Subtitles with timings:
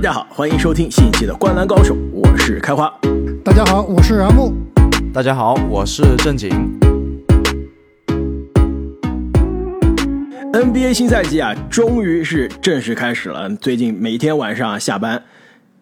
[0.00, 2.90] 家好，欢迎收听新一期的《灌篮高手》，我是开花。
[3.44, 4.50] 大家好，我是阿木。
[5.12, 6.50] 大家好，我是正经。
[10.54, 13.50] NBA 新赛季啊，终于是正式开始了。
[13.56, 15.22] 最近每天晚上下班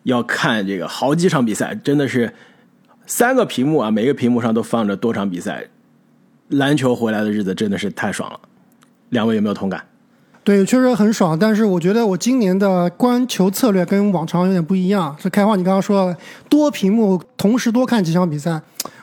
[0.03, 2.35] 要看这个好几场比赛，真的是
[3.07, 5.65] 三个屏幕啊，每个屏幕上都放着多场比赛。
[6.49, 8.41] 篮球回来的日子真的是太爽了，
[9.11, 9.88] 两位有没有同感？
[10.49, 15.15] 对，确实很爽，但是我觉得我今年的观球策略跟往常有点不一样。
[15.21, 16.17] 是开花，你刚刚说了
[16.49, 18.59] 多屏幕同时多看几场比赛，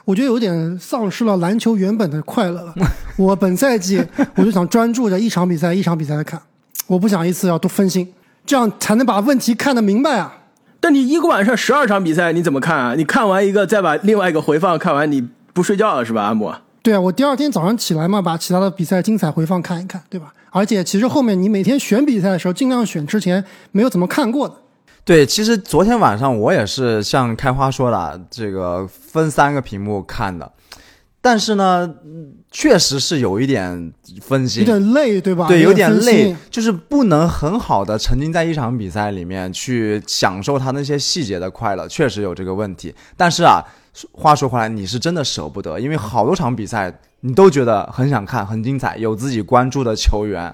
[0.06, 2.74] 我觉得有点丧失了篮球原本的快乐了。
[3.16, 4.04] 我本赛季
[4.34, 6.42] 我就想专注着一场比赛一场比赛的看，
[6.88, 8.12] 我不想一次要多分心，
[8.44, 10.38] 这样才能把问题看得明白啊。
[10.80, 12.96] 但你一个晚上十二场比赛，你怎么看啊？
[12.96, 16.52] 你看完一个，再把另外一个回放看完，你不睡觉了是吧，阿木？
[16.82, 20.34] 对啊，我第二天早上起来嘛，把其他的比赛精彩回放看一看，对吧？
[20.56, 24.56] 而且其实后面你每天选比赛的时候，尽量选之前没有怎么看过的。
[25.04, 30.50] 对，其实昨天晚上我也是像开花说的，这个分三个屏幕看的，
[31.20, 31.96] 但是呢，
[32.50, 35.46] 确实是有一点分心，有点累，对吧？
[35.50, 42.96] 对，有点累，就是不能很好的沉浸在一场比赛里面去享受它那些细节的快乐，确实有这个问题。
[43.18, 43.62] 但是啊，
[44.14, 50.54] 话说回来，你是真的舍不得，因为好多场比赛你都觉得很想看，很精彩，有自己关注的球员。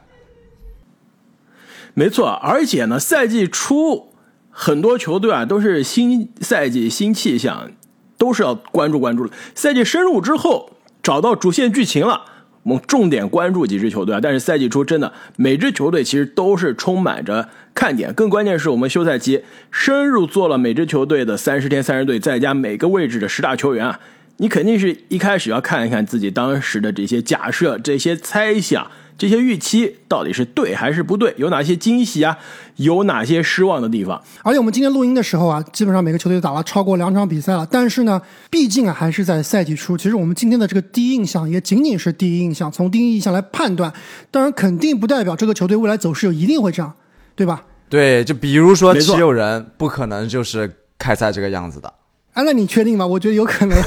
[1.94, 4.14] 没错，而且呢，赛季初
[4.50, 7.72] 很多球队啊都是新赛季新气象，
[8.18, 9.34] 都是要关注关注的。
[9.54, 10.72] 赛季深入之后，
[11.04, 12.22] 找到主线剧情了，
[12.64, 14.22] 我们重点关注几支球队啊。
[14.24, 24.00] 但是赛季初真的每支球队其实都是充满着看点，更关键是我们休赛期深入做了每支球队的三十天三十队，再加每个位置的十大球员啊。
[24.38, 32.38] 你肯定是一开始要看一看自己当时的这些假设、这些猜想、这些预期到底是对还是不对，有哪些惊喜啊，
[32.78, 34.20] 有哪些失望的地方。
[34.42, 38.20] 而且我们今天录音的时候啊，基本上每个球队打了超过两场比赛了，但是呢，
[38.50, 39.96] 毕竟啊还是在赛季初。
[39.96, 43.94] 其实我们今天的这个第一印象也仅仅是第一印象，从第一印象来判断，
[44.32, 46.92] 当然肯定不代表这个球队未来走势就一定会这样，
[47.36, 47.64] 对吧？
[47.90, 51.94] 对，就比如说没有人不可能就是开赛这个样子的。
[52.34, 53.06] 哎，那你确定吗？
[53.06, 53.78] 我觉得有可能。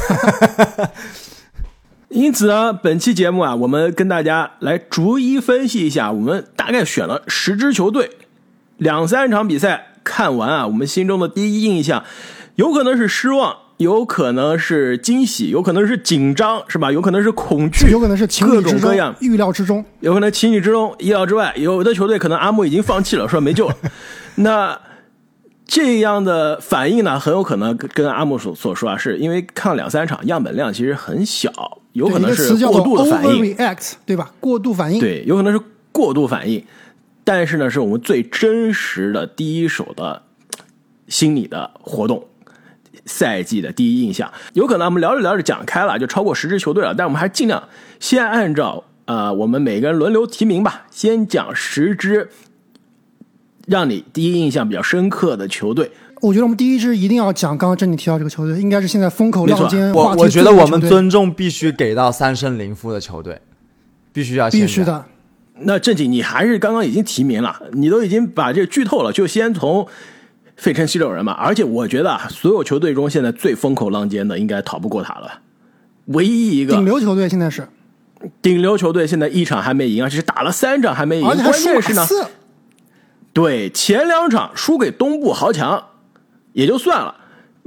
[2.11, 8.11] 因此呢，本期节目啊，我们跟大家来逐一分析一下，我们大概选了十支球队，
[8.77, 12.05] 两三场比赛看完啊，我们心中的第一印象，
[12.55, 16.93] 有可能是失望，有可能是惊喜，有可能是紧张，是吧？
[16.93, 19.85] 有可能是恐惧，有可能是情理各种各样，预料之中。
[19.99, 21.53] 有可能情理之中、意料之外。
[21.57, 23.75] 有的球队可能阿木已经放弃了，说没救了。
[24.37, 24.79] 那
[25.67, 31.51] 这样的反应呢，很有可能跟跟阿木所所说啊，是因为看了两三场，样本量其实很小，
[31.93, 33.57] 有可能是过度的反应
[34.05, 34.31] 对吧？
[34.41, 35.01] 过度反应。
[35.01, 35.61] 对，有可能是
[35.93, 36.65] 过度反应。
[37.25, 40.23] 但是呢，是我们最真实的第一手的
[41.09, 42.27] 心理的活动。
[43.07, 46.95] 赛季的第一印象，有可能我们聊着聊着讲开了，就超过十支球队了。
[46.95, 47.63] 但我们还尽量
[48.01, 52.31] 先按照呃我们每个人轮流提名吧，先讲十支
[53.67, 55.91] 让你第一印象比较深刻的球队。
[56.21, 63.41] 我觉得我们第一支一定要讲，刚刚珍妮提到这个球队，应该是现在风口浪尖、我我觉得我们尊重必须给到三胜零负的球队，
[64.13, 64.49] 必须要。
[64.49, 65.05] 必须的。
[65.61, 69.87] 那正经，你还是刚刚已经提名了，你都已经把这个剧透了，就先从
[70.57, 71.33] 费城七六人嘛。
[71.33, 75.41] 而且我觉得啊，所有球队中现在最风口浪尖的，应该逃不过他了。
[76.07, 77.69] 唯一一个顶流球队现在是，
[78.43, 81.27] 顶流球队现在一场还没赢，而且是打了三场还没赢。
[81.27, 82.27] 而且还输关键是呢，马刺。
[83.35, 85.89] 对前两场输给东部豪强
[86.55, 87.17] 也就算了，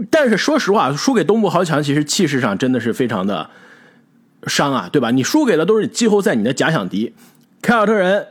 [0.10, 3.50] 但是说实话，输给东部豪强其实气势上真的是非常的
[4.48, 5.12] 伤啊，对吧？
[5.12, 7.14] 你输给的都是季后赛你的假想敌，
[7.62, 8.28] 凯尔特人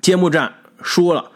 [0.00, 1.32] 揭幕战输了，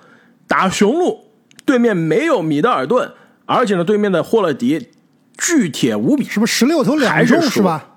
[0.47, 1.25] 打雄鹿
[1.65, 3.13] 对面没有米德尔顿，
[3.47, 4.91] 而且呢对面的霍勒迪
[5.37, 7.97] 巨铁无比，是不是十六投两中是是吧？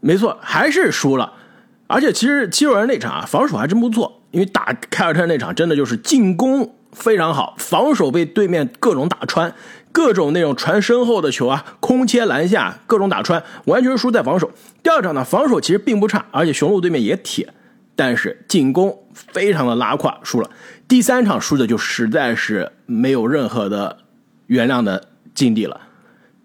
[0.00, 1.34] 没错，还是输了。
[1.86, 9.52] 而且其实七六人那场啊，防守还真不错，因为打凯尔特人那场真的就是进攻非常好，防守被对面各种打穿，
[9.92, 14.50] 各种那种传身后的球啊，空切篮下各种打穿，完全是输在防守。
[14.82, 17.52] 第二场呢，防守其实并不差，而且雄鹿对面也铁，
[17.94, 20.50] 但是进攻非常的拉胯，输了。
[20.88, 23.98] 第三场输的就实在是没有任何的
[24.46, 25.80] 原谅的境地了。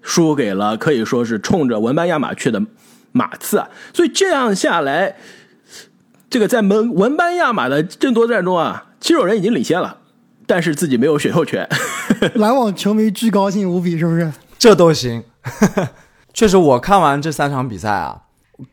[0.01, 2.61] 输给了可以说是冲着文班亚马去的
[3.11, 5.15] 马刺啊，所以这样下来，
[6.35, 9.99] 这个在门文班亚马的争夺战中啊，七六人已经领先了，
[10.45, 11.65] 但是自己没有选秀权。
[12.35, 14.33] 篮网球迷巨高兴无比，是不是？
[14.59, 15.23] 这都行。
[16.35, 18.23] 确实，我看完这三场比赛啊，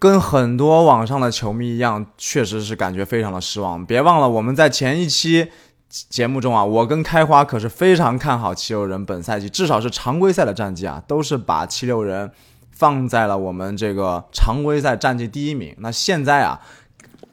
[0.00, 3.86] 跟很多网上的球迷一样，确实是感觉非常的失望。
[3.86, 5.46] 别忘了，我们在前一期
[5.88, 12.32] 节目中啊，我跟开花可是非常看好七六人本赛季，至少是常规赛的战绩啊，都是把七六人
[12.72, 15.72] 放在了我们这个常规赛战绩第一名。
[15.78, 16.60] 那现在啊，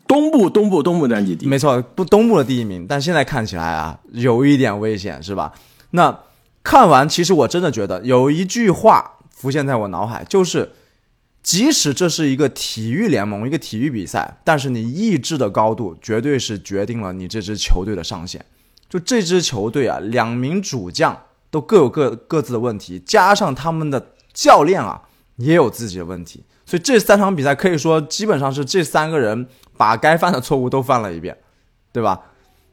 [0.09, 5.53] 东部东部东部战绩第，没错，不东部的第一名，但现在看起来啊，有一点危险，是吧？
[5.91, 6.19] 那
[6.63, 10.71] 看完，其实我真的觉得有一句话浮现在我脑海，就是。
[11.41, 18.45] 即使这是一个体育联盟，一个体育比赛，但是你意志的高度绝对是决定了你这支球队的上限。
[18.89, 21.17] 就这支球队啊，两名主将
[21.50, 25.01] 都各有各各自的问题，加上他们的教练啊
[25.38, 29.47] 也有自己的问题，所以这三场比赛可以说基本上是这三个人
[29.80, 31.38] 把该犯的错误都犯了一遍，
[31.94, 32.20] 对吧？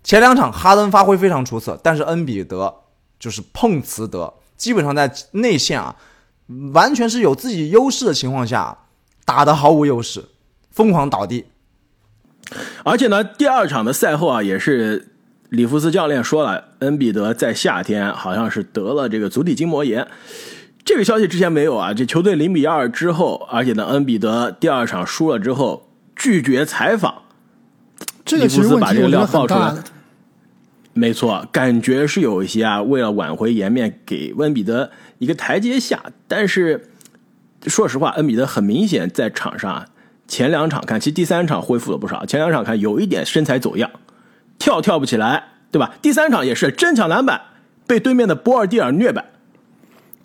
[0.02, 2.82] 前两场哈登发挥非常出色，但是恩比德
[3.20, 5.94] 就是碰瓷德，基本上在内线啊。
[6.72, 8.78] 完全是有自己优势的情况下，
[9.24, 10.24] 打的毫无优势，
[10.72, 11.46] 疯狂倒地。
[12.84, 15.12] 而且呢，第二场的赛后啊，也是
[15.50, 20.08] 里弗斯教练说了，恩比德在夏天好像是得了这个足底筋膜炎。
[20.84, 21.92] 这个消息之前没有啊。
[21.92, 25.85] 这球队零比二之后，而且呢，恩比德第二场输了之后
[26.26, 27.22] 拒绝采访。
[28.24, 29.72] 这个其实把这个料爆出来。
[30.92, 36.02] 没错，感觉是有一些啊，为了挽回颜面，给恩比德一个台阶下。
[36.26, 36.88] 但是
[37.68, 39.86] 说实话，恩比德很明显在场上啊
[40.26, 42.26] 前两场看，其实第三场恢复了不少。
[42.26, 43.88] 前两场看有一点身材走样，
[44.58, 45.94] 跳跳不起来，对吧？
[46.02, 47.40] 第三场也是争抢篮板，
[47.86, 49.26] 被对面的波尔蒂尔虐败，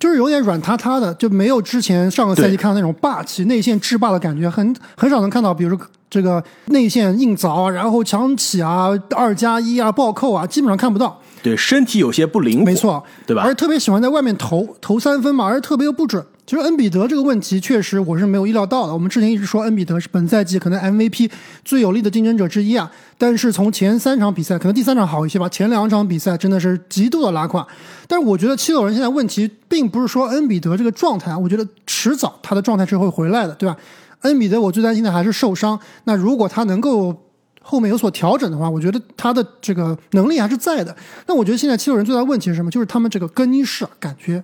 [0.01, 5.88] 就是有点软塌塌的，就没有之前上个赛季看到那种霸气内线制霸的感觉，很很少能看到，比如说。
[6.12, 11.18] 这个内线硬凿啊，然后强起啊，二加一啊，暴扣啊，基本上看不到。
[11.42, 13.44] 对，身体有些不灵活，没错，对吧？
[13.44, 16.21] 而且特别喜欢在外面投投三分嘛，而且特别又不准。
[16.45, 18.93] 其实恩比德这个问题确实我是没有意料到的。
[18.93, 21.31] 我们之前一直说恩比德是本赛季可能 MVP
[21.63, 27.65] 最有力的竞争者之一啊，但是从前三场比赛，可能第三场好一些吧，前两场比赛真的是极度的拉胯。
[28.07, 33.77] 但是我觉得七六人现在问题并不是说恩比德这个状态，我觉得迟早他的状态是会回来的，对吧？
[34.21, 35.79] 恩比德，我最担心的还是受伤。
[36.03, 37.15] 那如果他能够
[37.61, 40.94] 后面有所调整的话，我觉得他的这个能力还是在的。
[41.27, 42.69] 那我觉得现在七六人最大的问题是什么？
[42.69, 44.44] 就是他们这个更衣室感觉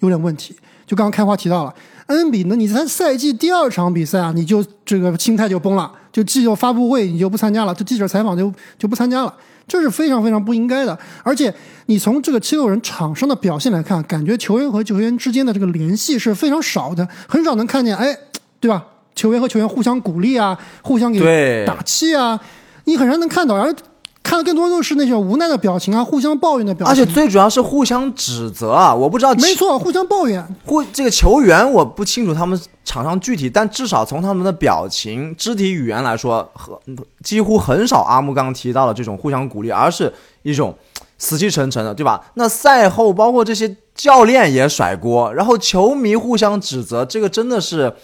[0.00, 0.54] 有点问题。
[0.88, 1.74] 就刚刚开花提到了，
[2.06, 9.34] 恩比呢，你在赛季第二场比赛啊，你就这个心态就崩了，就记者发布会你就不参加了，就记者采访就就不参加了，
[9.66, 10.98] 这是非常非常不应该的。
[11.22, 11.54] 而且
[11.86, 18.16] 你从这个七六人场上的表现来看，感觉球员和球员之间的这个联系是非常少的，很少能看见，哎，
[18.58, 18.82] 对吧？
[19.14, 22.40] 球员和球员互相鼓励啊，互相给打气啊，
[22.84, 23.74] 你很少能看到，而
[24.22, 30.46] 看的更多都是那种无奈的表情啊，互相抱怨的表情，而且最主要是互相指责啊，我不知道，没错，互相抱怨。
[30.64, 36.78] 互这个球员我不清楚他们场上具体，但至少从他们的表情、肢体语言来说，和
[37.22, 40.12] 几乎很少阿木刚提到的这种互相鼓励，而是
[40.42, 40.76] 一种
[41.16, 42.20] 死气沉沉的，对吧？
[42.34, 47.94] 那赛后包括这些教练也甩锅，然后球迷互相指责，这个真的是。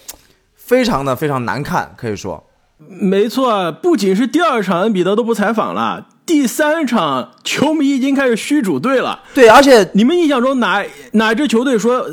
[0.57, 2.43] 非常的非常难看，可以说，
[2.79, 3.71] 没错。
[3.71, 9.21] 不仅是第二场恩比德都不采访了，第三场球迷已经开始虚主队了。
[9.35, 12.05] 对，而且你们印象中哪哪支球队说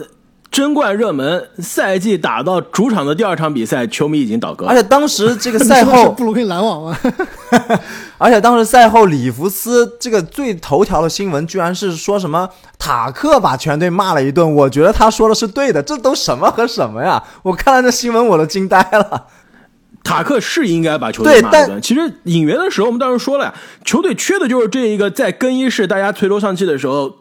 [0.52, 4.66] 争冠热门赛季打到主场的第二场比赛，球迷已经倒戈？
[4.66, 6.98] 而且当时这个赛后布鲁克林篮网吗，
[8.20, 12.50] 而且当时赛后里弗斯这个最头条的新闻，居然是说什么？
[12.78, 15.82] 塔克把全队骂了一顿，我觉得他说的是对的。
[15.82, 17.24] 这都什么和什么呀？
[17.44, 19.28] 我看了这新闻，我都惊呆了。
[20.04, 21.82] 塔克是应该把球队骂一顿。
[21.82, 23.54] 其实引援的时候，我们当时说了呀，
[23.86, 27.14] 球队缺的就是这一个在更衣室大家垂头丧气的时候，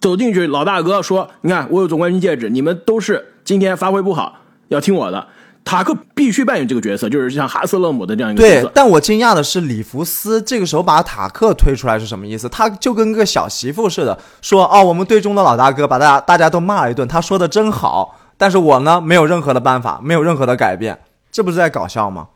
[0.00, 5.26] 走进去老大哥说：“你看，我有总冠军戒指，你们都是今天发挥不好，要听我的。”
[5.64, 8.68] 塔克必须扮演这个角色，就是像哈斯勒姆的这样一个角色。
[8.68, 12.48] 对，但我惊讶的是，里弗斯这个时候把塔克推出来是什么意思？
[12.48, 20.96] 他就跟个小媳妇似的，说：“哦，我们队中的老大哥把大家大家都骂了一顿，他说的真好。”但是我呢，没有任何的办法，没有任何的改变，
[21.36, 22.28] 这不是在搞笑吗？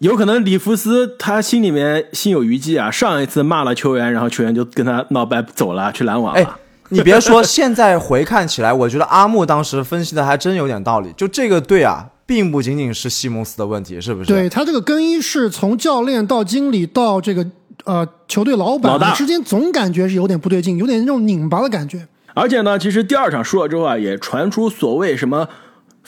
[0.00, 6.40] 有可能里弗斯他心里面心有余悸啊，上一次骂了球员，然后球员就跟他闹掰走了，去篮网了。
[6.40, 6.46] 哎，
[6.88, 11.12] 你别说，现在回看起来，我觉得阿木当时分析的还真有点道理。
[11.16, 12.08] 就这个队啊。
[12.26, 14.28] 并不仅仅是西蒙斯的问题，是不是？
[14.28, 17.46] 对他这个更衣室，从教练到经理到这个
[17.84, 22.06] 呃球队老板之间，总感觉是有点不对劲，有点那种拧巴的感觉。
[22.34, 25.48] 而且呢，其实第二场输了之后啊，也传出所谓什么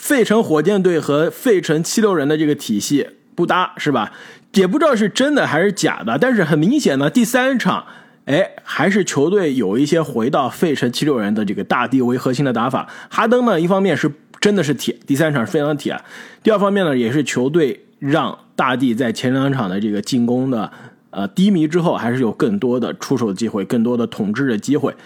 [0.01, 4.13] 费城火箭队和费城七六人的这个体系不搭，是吧？
[4.55, 6.19] 也不知道是真的还是假的。
[6.19, 7.87] 但是很明显呢，第三场，
[8.25, 12.89] 哎，还是球队有一些回到费城七六人的这个大地为核心的打法。
[13.09, 14.11] 哈登呢，一方面是。
[14.41, 15.95] 真的是铁，第三场是非常铁。
[16.43, 20.73] 第二方面呢，也是球队让大帝在前两场的这个进攻的
[21.11, 24.97] 呃低迷之后，还是有更多的出手机会，更多的统治的机会。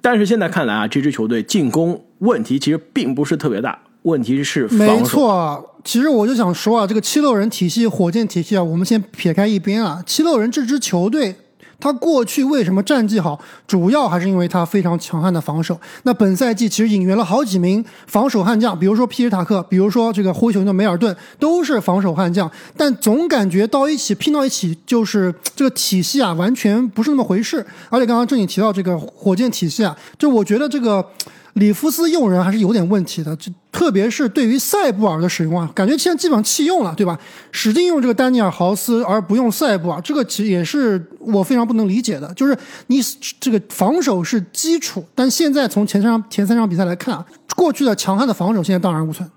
[0.00, 4.84] 但是现在看来啊，这支球队进攻问题其实并不是特别大，问题是防守。
[4.84, 10.02] 没错，其实我就想说啊，这个七六人体系、火箭体系啊，我们先撇开一边啊。
[10.04, 11.34] 七六人这支球队，
[11.78, 15.78] 他过去为什么战绩好，主要还是因为他非常强悍的防守。
[16.02, 22.50] 那本赛季其实引援了好几名防守悍将，比如说皮尔塔克，比如说这个灰熊的梅尔顿，都是防守悍将。
[22.76, 27.64] 但总感觉到一起拼到一起，就是这个体系啊，完全不是那么回事。
[27.88, 31.06] 而且刚刚正你提到这个火箭体系啊，就我觉得这个。
[31.54, 37.18] 里弗斯用人还是有点问题的，就特别是对于塞布尔的使用啊，感觉现在基本上弃用了，对吧？
[37.50, 42.32] 使劲用这个丹尼尔豪斯而不用塞布尔，这个其实也是我非常不能理解的。
[42.32, 42.56] 就是
[42.86, 43.00] 你
[43.38, 49.30] 这个防守是基础，但现在从前三场前三场比赛来看啊，过去的强悍的防守现在荡然无存。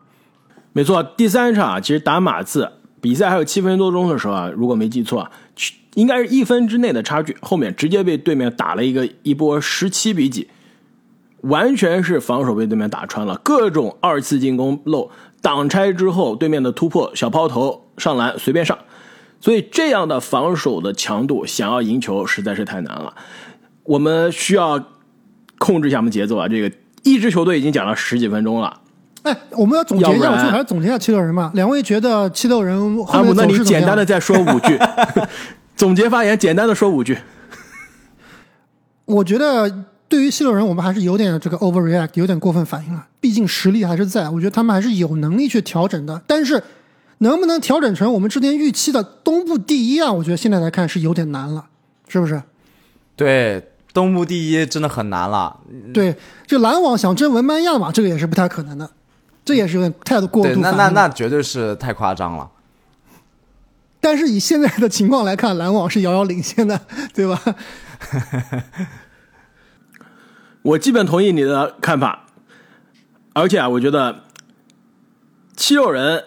[0.72, 5.30] 没错，第三场啊，其实打马刺比赛还有七分多钟的时候啊，如果没记错，
[5.96, 10.48] 应该是一分之内的差距，后面直接被对面打了一个一波十七比几。
[11.46, 15.12] 完全是防守被对面打穿了，各种二次进攻漏
[15.42, 18.78] 挡拆之后，对面的突破小抛投上篮随便上，
[19.40, 23.14] 所以这样的防守的强度，想要赢球实在是太难了。
[23.84, 24.84] 我们需要
[25.60, 26.48] 控制一下我们节奏啊！
[26.48, 28.82] 这个一支球队已经讲了十几分钟了，
[29.22, 31.52] 哎，我们要总结一下，我最后还是总结一下七六人嘛。
[31.54, 32.76] 两位觉得七六人
[33.06, 34.80] 后面那你简单的再说五句，
[35.76, 37.18] 总结发言，简单的说五句。
[39.06, 39.86] 我觉得。
[40.08, 43.08] 对于西洛人，我们还是有点这个 overreact，有点过分反应了。
[43.20, 46.22] 毕竟实力还是在，我觉得他们还是有能力去调整的。
[46.28, 46.64] 但是，
[47.18, 50.12] 能不能调整成我们之前预期的东部第一啊？
[50.12, 51.66] 我觉得现在来看是有点难了，
[52.08, 52.42] 是不是？
[53.16, 55.60] 对，东部第一真的很难了。
[55.94, 58.90] 对，这篮网想争文班亚马，这个也是不太可能的。
[59.44, 60.60] 这也是有点太过度。
[60.60, 62.50] 那那那绝对是太夸张了。
[64.00, 66.80] 但是以现在的情况来看，篮网是遥遥领先的，
[67.14, 67.42] 对吧？
[70.66, 72.26] 我基本同意你的看法，
[73.34, 74.24] 而且啊，我觉得
[75.56, 76.24] 七六人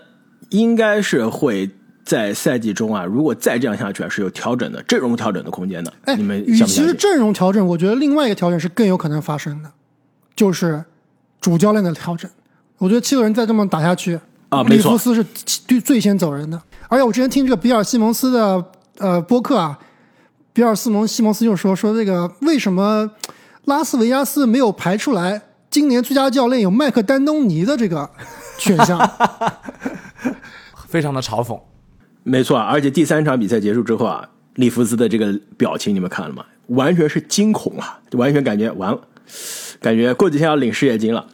[0.51, 1.69] 应该是会
[2.05, 5.93] 在赛季中啊，如果再这样下去啊，是有调整的阵容调整的空间的。
[6.05, 9.73] 哎，你们与其是阵容调整，我觉得另外一个调整是更有可能发生的，
[10.37, 10.85] 就是
[11.41, 12.31] 主教练的调整。
[12.77, 16.63] 我觉得七六人再这么打下去啊，里弗斯是最最先走人的。
[16.89, 18.65] 而且我之前听这个比尔西蒙斯的
[18.99, 19.77] 呃播客啊，
[20.53, 23.11] 比尔西蒙西蒙斯就说说这个为什么。
[23.69, 28.09] 拉斯维加斯没有排出来，今年最佳教练有麦克丹东尼的这个
[28.57, 28.99] 选项，
[30.89, 31.61] 非常的嘲讽。
[32.23, 36.43] 没错，而且第三场比赛结束之后啊，利弗斯的这个表情你们看了吗？
[36.69, 38.99] 完全是惊恐啊，完全感觉完了，
[39.81, 41.27] 感觉过几天要领失业金了。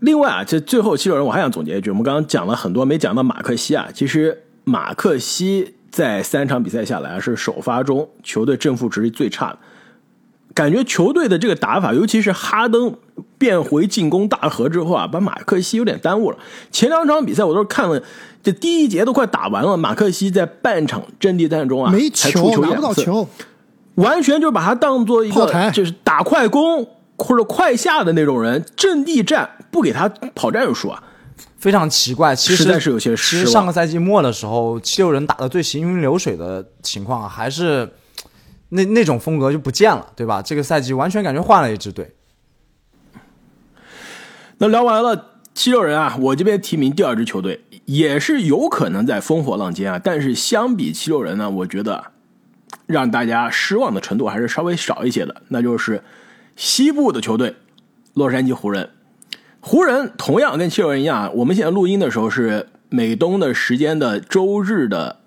[0.00, 3.88] 另外啊，这最后七六人我还想总结一句，我们刚刚讲了很多，没讲到马克西啊。
[3.94, 9.58] 其实马克西在三场比赛下来是首发中球队正负值最差的。
[10.54, 12.94] 感觉球队的这个打法，尤其是哈登
[13.38, 16.36] 变回进攻大核之后啊，把马克西有点耽误了。
[16.70, 18.02] 前两场比赛我都是看了，
[18.42, 23.26] 这第一节都快打完了，马克西在半场阵地战中啊，没球拿不到球，
[23.94, 31.02] 完全就把他当做一个就是打快攻或者快下的那种人，阵地战不给他跑战术啊，
[31.56, 32.36] 非常奇怪。
[32.36, 33.46] 其实实在是有些失望。
[33.46, 37.88] 上个赛季末的时候，七六人打的最行云流水的情况还是。
[38.74, 40.40] 那那种风格就不见了，对吧？
[40.40, 42.14] 这个赛季完全感觉换了一支队。
[44.56, 50.00] 那聊完了七六人啊，我这边提名第二支球队，也是有可能在烽火浪尖啊。
[50.02, 52.12] 但是相比七六人呢，我觉得
[52.86, 56.02] 让大家失望的程度还是稍微少一些的，那就是
[56.56, 57.56] 西部的球队
[58.14, 58.88] 洛杉矶湖人。
[59.60, 65.18] 湖人同样跟七六人一样，我们现在录音的时候是美东的时间的周日的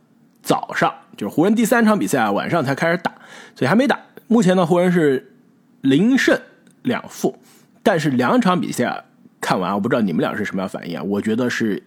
[0.42, 0.92] 早上。
[1.16, 3.14] 就是湖人第三场比赛啊，晚上才开始打，
[3.56, 4.00] 所以还没打。
[4.28, 5.34] 目前呢，湖人是
[5.82, 6.40] 零胜
[6.84, 7.38] 两负，
[7.82, 9.06] 但是两场比赛
[9.40, 11.04] 看完，我不知道你们俩是什么样反应啊？
[11.04, 11.84] 我觉得是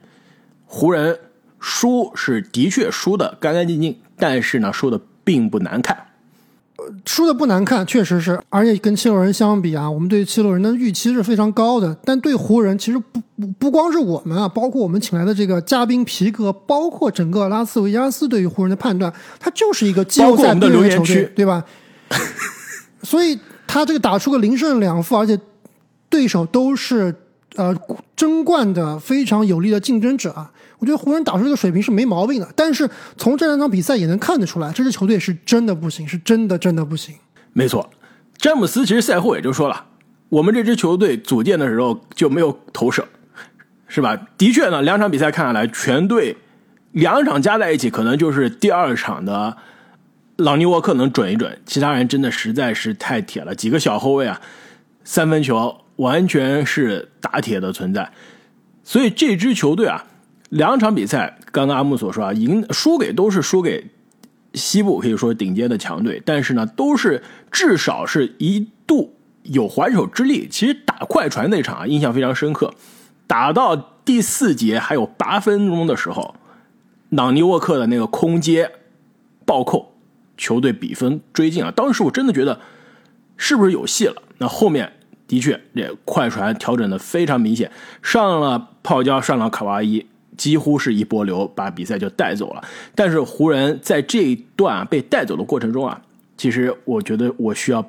[0.64, 1.18] 湖人
[1.60, 6.07] 输是的确输的干干净净，但是呢，输的并不难看。
[7.04, 11.96] 输的不难看，确实是，而且跟七六人相比啊，我们对七六人的预期是非常高的。
[12.04, 21.64] 但对湖人，其实不不不光是我们啊，包括我们请来的这个嘉宾皮哥，包括整个拉斯维加斯对于湖人的判断，他就是一个季后赛边缘球队，对吧？
[23.02, 25.38] 所以他这个打出个零胜两负，而且
[26.08, 27.14] 对手都是
[27.56, 27.76] 呃
[28.16, 30.50] 争冠的非常有力的竞争者啊。
[30.78, 37.14] 我觉得湖人打出这个水平是没毛病的，但是从这两场比赛也能看得出来，这支球队是真的不行，是真的真的不行。
[37.52, 37.90] 没错，
[38.36, 39.86] 詹姆斯其实赛后也就说了，
[40.28, 43.06] 我们这支球队组建的时候就没有投射，
[43.88, 44.16] 是吧？
[44.36, 46.36] 的确呢，两场比赛看下来，全队
[46.92, 49.56] 两场加在一起，可能就是第二场的
[50.36, 53.54] 朗尼沃克能准一准，其他人真的实在是太铁了。
[53.54, 54.40] 几个小后卫啊，
[55.02, 58.12] 三分球完全是打铁的存在。
[58.84, 60.06] 所以这支球队啊，
[60.48, 63.86] 两场比赛，刚刚阿木所说啊，赢输给都是输给
[64.54, 70.48] 西部可以说顶尖的强队，但是呢，都是至少是一度有还手之力。
[70.50, 72.72] 其实打快船那场啊，印象非常深刻，
[73.26, 76.34] 打到第四节还有八分钟的时候，
[77.10, 78.70] 朗尼沃克的那个空接
[79.44, 79.92] 暴扣，
[80.36, 82.60] 球队比分追进啊，当时我真的觉得
[83.36, 84.22] 是不是有戏了？
[84.38, 84.92] 那后面。
[85.26, 87.70] 的确，这快船调整的非常明显，
[88.02, 90.06] 上了泡椒，上了卡哇伊，
[90.38, 92.62] 几乎是一波流把比赛就带走了。
[92.94, 96.00] 但是湖人在这一段被带走的过程中啊，
[96.38, 97.84] 其实我觉得我需要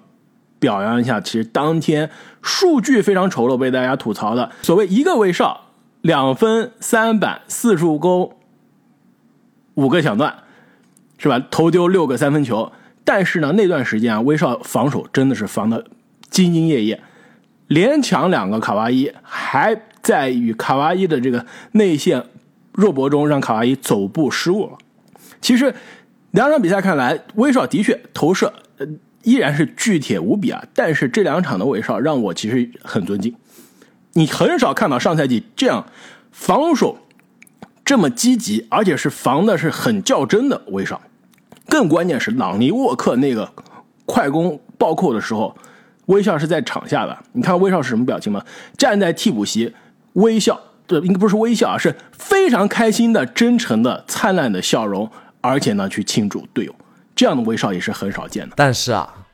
[0.60, 2.10] 表扬一下，其实当天
[2.42, 5.68] 数据非常丑陋，被大家吐槽的所谓一个威少，
[6.02, 8.36] 两分三板四助攻，
[9.76, 10.36] 五个抢断，
[11.18, 11.40] 是吧？
[11.50, 12.72] 投丢六个三分球。
[13.06, 15.86] 但是呢，那段时间啊，威少防守真的是防的
[16.30, 17.02] 兢兢业业。
[17.68, 22.24] 连抢两个卡哇伊，还在与卡哇伊的这个内线
[22.80, 24.78] 肉搏中，让卡哇伊走步失误了。
[25.42, 25.74] 其实
[26.32, 28.88] 两场比赛看来，威少的确投射呃
[29.24, 30.64] 依然是巨铁无比啊。
[30.74, 33.36] 但是这两场的威少让我其实很尊敬。
[34.14, 35.86] 你很少看到上赛季这样
[36.32, 36.98] 防守
[37.84, 41.02] 这么积极，而且是防的是很较真的威少。
[41.68, 43.52] 更关键是朗尼沃克那个
[44.06, 45.56] 快攻暴扣的时候。
[46.06, 48.44] 微笑是在场下的，你看威少是什么表情吗？
[48.76, 49.72] 站在替补席，
[50.14, 50.60] 微笑，
[50.90, 55.08] 对应该不是微笑啊，是非常开心的、真诚的、灿烂的笑容，
[55.40, 56.74] 而且呢，去庆祝队友，
[57.16, 58.56] 这样的威少也是很少见的。
[58.58, 59.28] 但是啊，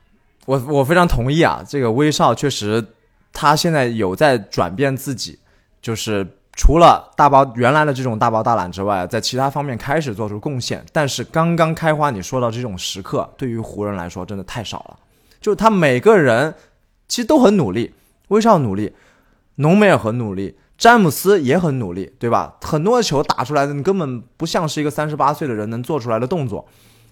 [0.44, 2.84] 我我非常同意啊，这个威少确实，
[3.32, 5.38] 他现在有在转变自己，
[5.80, 10.84] 就是除了大包原来的这种大包大揽之外，在其他方面开始做出贡献。
[10.92, 14.98] 但是刚刚开花，你说到这种时刻，对于湖人来说真的太少了。
[15.40, 16.54] 就他每个人
[17.08, 17.94] 其实都很努力，
[18.28, 18.92] 威少努力，
[19.56, 22.56] 浓眉也很努力，詹姆斯也很努力，对吧？
[22.62, 26.66] 很多球打出来的，你根本不像是一个三十八岁的人能做出来的动作。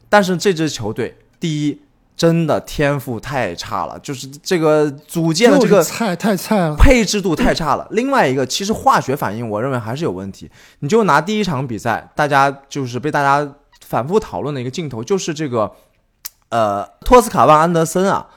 [0.08, 1.80] 但是这支球队，第一，
[2.16, 7.86] 真的天赋太差了，就是这个组建的这个菜太菜了，配置度太差了。
[7.90, 10.50] 另外一个，其实化学反应，我认为还是有问题。
[10.80, 15.72] 你就拿第一场比赛，大家就是被大家反复讨论的一个镜头，就是这个。
[16.50, 18.28] 呃，托斯卡万安德森啊，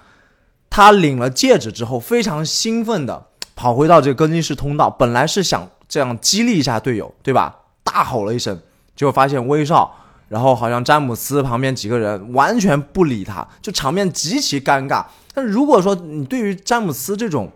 [0.71, 7.53] 他领了戒指之后，非常兴奋的跑回到这个更衣室通道，本来是想这样激励一下队友，对吧？
[7.83, 8.57] 大吼了一声，
[8.95, 9.91] 结果发现威少，
[10.29, 15.03] 然后好像詹姆斯旁边几个人完全不理他，就场面极其尴尬。
[15.33, 17.49] 但如果说你对于詹姆斯这种，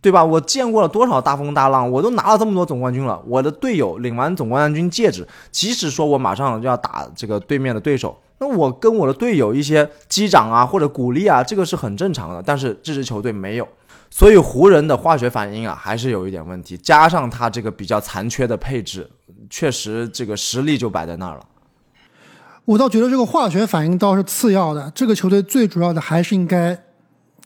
[0.00, 0.24] 对吧？
[0.24, 8.16] 我见过了多少大风大浪，我都拿了这么多总冠军了，我的队友领完总冠军戒指，即使说我马上就要打这个对面的对手。
[8.38, 12.40] 那我跟我的队友一些击掌啊，或者鼓励啊，这个是很正常的。
[12.40, 13.66] 但是这支球队没有，
[14.18, 16.76] 所以湖人的化学反应啊，还是有一点问题。
[16.78, 19.08] 加上他这个比较残缺的配置，
[19.48, 21.46] 确实这个实力就摆在那儿了。
[22.64, 26.76] 我倒觉得这个化学反应倒是次要的，这个球队最主要的还是应该，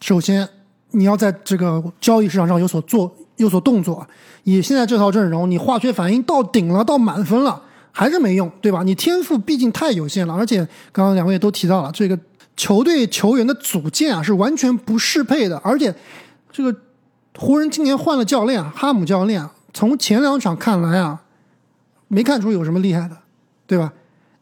[0.01, 0.49] 首先
[0.89, 4.07] 你要在这个交易市场上有所做、有所动作。
[4.43, 7.61] 以现在这套阵容，你化学反应到顶了，到满分了。
[7.91, 8.81] 还是没用，对吧？
[8.81, 12.17] 你天赋毕竟太有限了，而且刚刚两位也都提到了，这个
[12.57, 15.93] 球队球员的组建啊是完全不适配的，而且
[16.53, 16.73] 这个
[17.37, 21.23] 湖人今年换了教练，哈姆教练，从前两场看来啊，
[22.07, 23.17] 没看出有什么厉害的，
[23.65, 23.91] 对吧？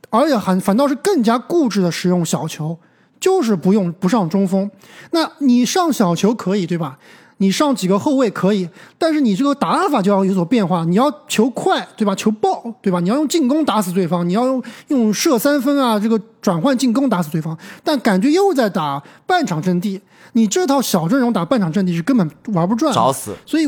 [0.10, 2.78] 而且还反倒是更加固执的使用小球，
[3.18, 4.70] 就是不用不上中锋。
[5.12, 7.00] 那你上小球可以，对吧？
[7.38, 8.70] 你上几个后卫可以，
[9.00, 10.84] 但是你这个打法就要有所变化。
[10.84, 12.14] 你要球快，对吧？
[12.14, 13.00] 球爆，对吧？
[13.00, 17.58] 你要用进攻打死对方，你要用用射三分啊，这个转换进攻打死对方。
[17.84, 20.00] 但感觉又在打半场阵地，
[20.34, 23.36] 你这套小阵容打半场阵地是根本玩不转，找死。
[23.46, 23.66] 所以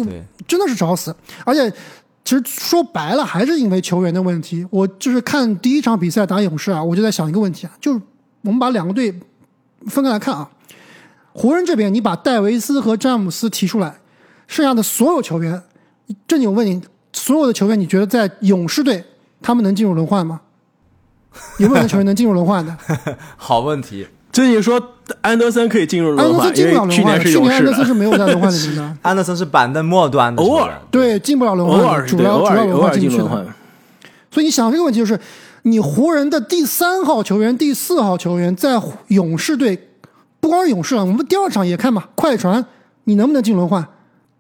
[0.48, 1.16] 真的是找死。
[1.46, 1.70] 而且
[2.24, 4.66] 其实说白了，还是因为球员的问题。
[4.70, 8.02] 我就是看第一场比赛打勇士啊，我就在想一个问题啊，就是
[8.42, 9.14] 我们把两个队
[9.88, 10.50] 分开来看啊。
[11.34, 13.98] 湖人这边，你把戴维斯和詹姆斯提出来，
[14.48, 15.62] 剩下的所有球员，
[16.28, 19.04] 正经问你，所有的球员，你觉得在勇士队
[19.42, 20.42] 他们能进入轮换吗？
[21.58, 22.78] 有没有球员能进入轮换的？
[23.36, 24.08] 好问题。
[24.34, 24.82] 正经说
[25.22, 28.98] 安德森可以进入轮换，因为去年是勇士安德森是没有在轮换的名单。
[29.04, 33.24] 安德森是板凳末端的，偶尔对进不了轮换，偶尔主要主要轮换进去的。
[34.32, 35.18] 所以你想这个问题就是，
[35.62, 39.88] 你湖人的第三号球员、第四号球员在勇士队。
[40.40, 42.10] 不光是勇士啊，我们第二场也看吧。
[42.16, 42.66] 快船，
[43.06, 43.88] 你能不能进轮换？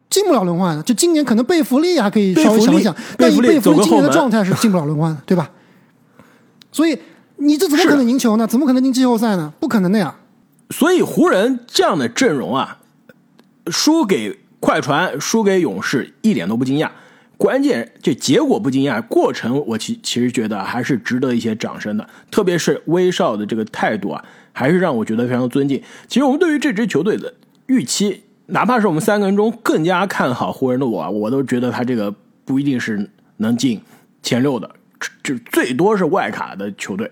[0.10, 0.84] 进不了轮换的。
[0.84, 5.50] 就今年可能贝弗利还可以稍微想一想，但以贝弗利今年的状态是进不了轮换的，对吧？
[6.74, 6.98] 所以
[7.38, 8.48] 你这怎么可能赢球呢？
[8.48, 9.54] 怎么可能进季后赛呢？
[9.60, 10.16] 不可能的呀！
[10.70, 12.80] 所以湖人这样的阵容啊，
[13.68, 16.90] 输给快船、输给勇士一点都不惊讶。
[17.38, 22.08] 关键这结果不惊讶，过程我其其实觉得还是值得一些掌声的。
[22.32, 25.82] 特别是威少的这个态度啊，还是让我觉得非常尊敬。
[26.08, 27.34] 其实我们对于这支球队的
[27.66, 32.14] 预期，哪怕是我们三个人中更加看好湖人的我啊，我都觉得他这个
[32.46, 33.82] 不一定是能进
[34.22, 34.70] 前六的，
[35.24, 37.10] 就最多是外卡的球队。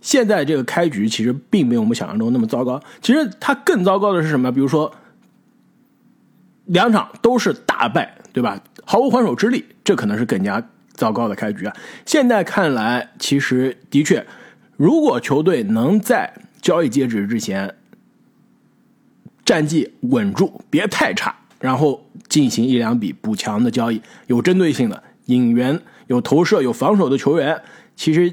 [0.00, 2.82] 现在这个开局其实并没有我们想象中那么糟糕。
[3.00, 4.50] 其实他更糟糕的是什么？
[4.50, 4.92] 比如说
[6.66, 8.60] 两场都是大败，对吧？
[8.84, 10.60] 毫无还手之力，这可能是更加
[10.94, 11.76] 糟糕的开局啊！
[12.04, 14.26] 现在看来，其实的确，
[14.76, 17.76] 如果球队能在交易截止之前
[19.44, 25.80] 战绩稳住，别太差，然后进行一两笔补强的交易，有针对性的引援、
[26.12, 27.60] 有投射、有防守的球员，
[27.96, 28.32] 其实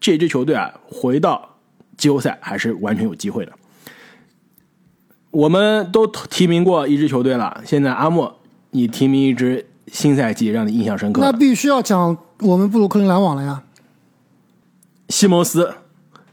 [0.00, 1.56] 这支球队啊，回到
[1.96, 3.52] 季后赛还是完全有机会的。
[5.30, 8.38] 我们都提名过一支球队了，现在阿莫，
[8.70, 9.66] 你提名一支。
[9.92, 13.62] 新赛季让你印象深刻，那必须要讲我们布鲁克林篮网了呀。
[15.10, 15.72] 西蒙斯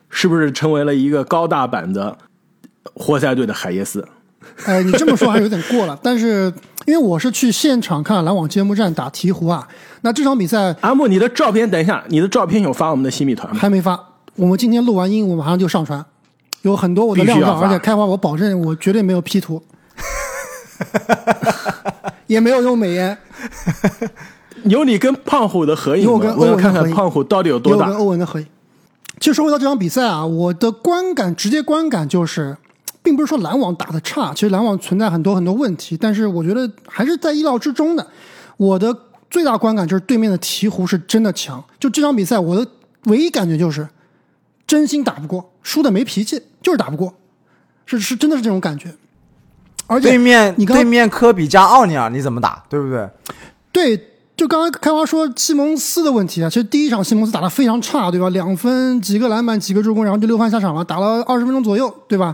[0.09, 2.17] 是不是成为了一个高大版的
[2.95, 4.07] 活塞队的海耶斯？
[4.65, 5.95] 哎，你这么说还有点过了。
[6.01, 6.51] 但是
[6.85, 9.67] 因为我是去现场看篮网揭幕战打鹈鹕啊，
[10.01, 13.59] 那这场比赛，阿木，你的照片，等一下，你的照片有发我们的新米团吗？
[13.59, 13.99] 还没发，
[14.35, 16.03] 我们今天录完音，我马上就上传，
[16.63, 19.63] 有很多我的亮照，而且开花，我保证我绝对没有 P 图。
[22.27, 23.17] 也没有用美颜，
[24.63, 27.87] 有你跟胖虎的合影我跟欧文看看胖虎到底有多大。
[27.87, 28.47] 跟欧文的合影。
[29.19, 32.57] 其实说回到这场比赛啊，我的观感，直接观感就是，
[33.03, 38.07] 并不是说篮网打的差，其实篮网存在很多很多问题，但是我觉得还是在意料之中的。
[38.57, 38.95] 我的
[39.29, 41.63] 最大观感就是对面的鹈鹕是真的强。
[41.79, 42.65] 就这场比赛，我的
[43.05, 43.87] 唯一感觉就是，
[44.65, 47.13] 真心打不过，输的没脾气，就是打不过，
[47.85, 48.93] 是是真的是这种感觉。
[49.87, 53.09] 而且对面你对面科比加奥尼尔你怎么打，对不对？
[53.73, 53.97] 对，
[54.37, 58.29] 就刚刚开花说西蒙斯的问题啊，其实第一场西蒙斯打得非常差，对吧？
[58.29, 62.33] 两分几个篮板几个助攻，然后就六犯下场了，打了二十分钟左右，对吧？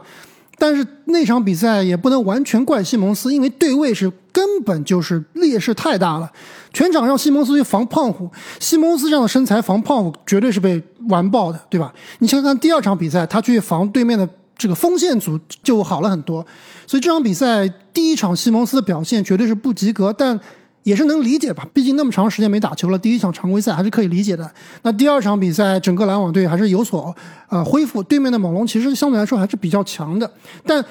[0.60, 6.30] 但是那场比赛也不能完全怪西蒙斯，因为对位是根本就是劣势太大了，
[6.74, 11.94] 全场让西蒙斯去防胖虎，西蒙斯这样的身材防胖虎绝对是被完爆的，对吧？
[12.20, 16.46] 你想想看第二场比赛，他去防对面的这个锋线组就好了很多。
[16.86, 20.38] 所以这场比赛第一场西蒙斯的表现绝对是不及格，但
[20.84, 21.68] 也是能理解吧？
[21.74, 24.50] 毕竟那么长时间没打球了，第一场常规赛还是可以理解的。
[24.84, 27.16] 那第二场比赛，整个篮网队还是有所
[27.50, 30.32] 呃恢复，对面的猛龙其实相对来说还是比较强的。
[30.66, 30.84] 但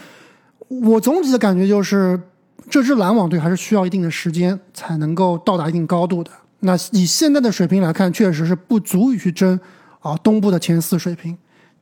[0.68, 2.20] 我总体的感觉就是，
[2.68, 6.31] 这支篮网队还是需要一定的时间才能够到达一定高度的。
[6.61, 9.59] 那以现在的水平来看，确实是不足以去争
[10.01, 11.37] 啊东部的前四水平。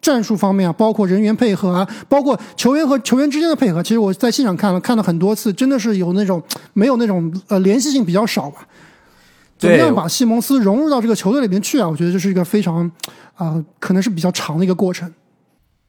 [0.07, 6.41] 战术方面啊，包括人员配合啊，包括球员和球员之间的配合，其实我在现场看了看了很多次，真的是有那种
[6.75, 8.65] 没有那种呃联系性比较少吧。
[9.59, 11.89] 怎么样把西蒙斯融入到这个球队里面去啊？
[11.89, 12.89] 我觉得这是一个非常
[13.35, 15.13] 啊，可能是比较长的一个过程。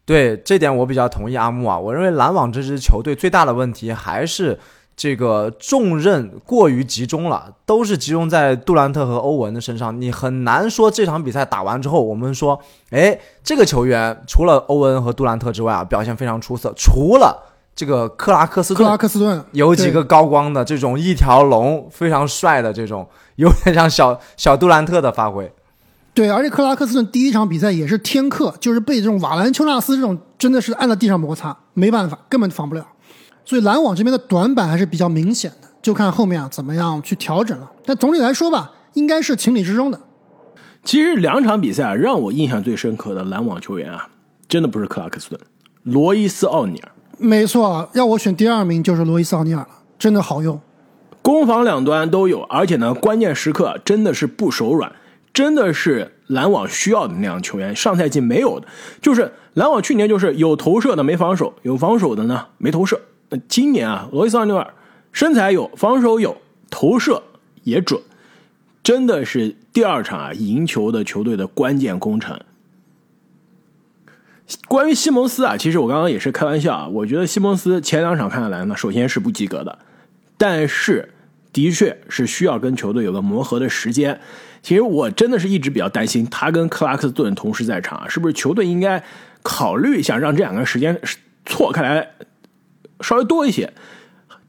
[0.04, 4.58] 对这点我比较同意阿木啊，我认为篮网这支球队最大的问题还是。
[4.98, 10.02] 这个重任过于集中了，都是集中在杜兰特和欧文的身上。
[10.02, 16.74] 你很难说这场比赛打完之后，我们说，哎，这个球员除了欧文和杜兰特之外啊，表现非常出色。
[16.76, 17.38] 除了
[17.76, 25.54] 这个克拉克斯顿，克拉克斯顿有几个高光的这种一条龙，非常帅的这种，有点像小小杜兰特的发挥。
[26.16, 32.84] 对，而且克拉克斯顿第一场比赛也是天克，就是被这种瓦兰丘纳斯这种真的是按在地上摩擦，没办法，根本防不了。
[33.48, 37.72] 所以篮网这边的短板还是比较明显的，就看后面啊怎么样去调整了。
[37.86, 39.98] 但总体来说吧，应该是情理之中的。
[40.84, 44.10] 其实两场比赛啊，让我印象最深刻的篮网球员啊，
[44.50, 45.40] 真的不是克拉克斯顿，
[45.84, 46.92] 罗伊斯奥尼尔。
[47.18, 50.60] 没错，要我选第二名就是罗伊斯奥尼尔了，真的好用，
[51.22, 54.92] 攻防两端都有，而且呢，关键时刻真的是不手软，
[55.34, 57.74] 真的是篮网需要的那样球员。
[57.74, 58.68] 上赛季没有的，
[59.02, 63.00] 就是篮网去年就是有投射的没防守，有防守的呢没投射。
[63.30, 64.74] 那今年啊，罗伊斯奥尼尔
[65.12, 66.38] 身材有，防守有，
[66.70, 67.22] 投射
[67.64, 68.02] 也准，
[68.82, 72.40] 真的是第二场啊赢球的球队的关键功臣。
[74.68, 79.78] 关于西蒙斯啊，其实我刚刚也是开玩笑啊，我觉得西蒙斯前两场看下来呢，首先是不及格的，
[80.38, 81.14] 但是
[81.52, 84.18] 的确是需要跟球队有个磨合的时间。
[84.62, 89.04] 其实我真的是一直比较担心他跟克拉克斯顿同时在场，是不是球队应该
[89.44, 90.98] 考虑一下，让这两个时间
[91.46, 92.10] 错开来。
[93.02, 93.74] 稍微多一些，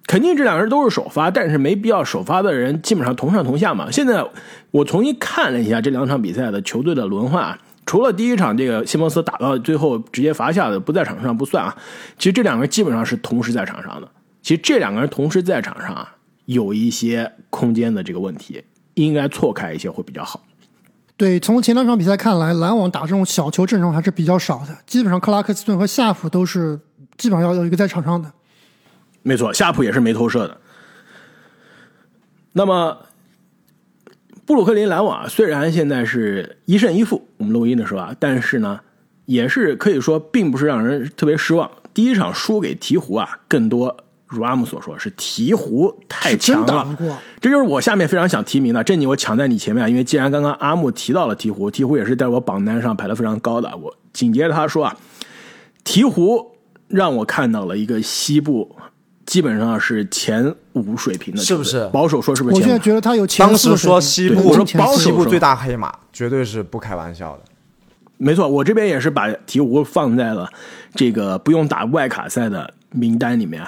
[0.07, 3.91] 肯定这两个人都是首发，但是没必要首发的人基本上同上同下嘛。
[3.91, 4.25] 现在
[4.71, 11.77] 我重新看了一下这两场比赛的球队的轮换，除了第一场这个西蒙斯打到最后直接罚下的不在场上不算啊，
[12.19, 14.09] 其实这两个人基本上是同时在场上的。
[14.41, 18.63] 其实这两个人同时在场上啊，有一些空间的这个问题，
[18.95, 20.41] 应该错开一些会比较好。
[21.19, 26.79] 对，从前两场比赛看来，篮网打这种小球阵容还是比较少的，基本上克拉克斯顿和夏普都是
[27.19, 28.31] 基本上要有一个在场上的。
[29.29, 30.57] 没错，夏普也是没投射的。
[32.53, 32.97] 那么，
[34.47, 38.81] 布鲁克林篮网虽然现在是一胜一负，我们录音的时候啊，但是呢，
[39.27, 41.71] 也是可以说并不是让人特别失望。
[41.93, 43.95] 第一场输给鹈鹕啊，更多
[44.27, 46.97] 如阿姆所说是鹈鹕太强了。
[47.39, 53.77] 这就是我下面非常想提名的，这你我抢在你前面，因为既然刚刚阿木提到了鹈鹕，鹈鹕也是在我榜单上排的非常高的。
[53.77, 54.97] 我紧接着他说啊，
[55.85, 56.47] 鹈鹕
[56.89, 58.75] 让我看到了一个西部。
[59.29, 61.87] 基本上是前五水平的，是不是？
[61.93, 62.57] 保守说是不是？
[62.57, 67.43] 我现在觉得他有前当时说西部，我说保守西部最大黑马，绝对是不开玩笑的。
[68.17, 70.49] 没错，我这边也是把鹈鹕放在了
[70.95, 73.63] 这个不用打外卡赛的名单里面。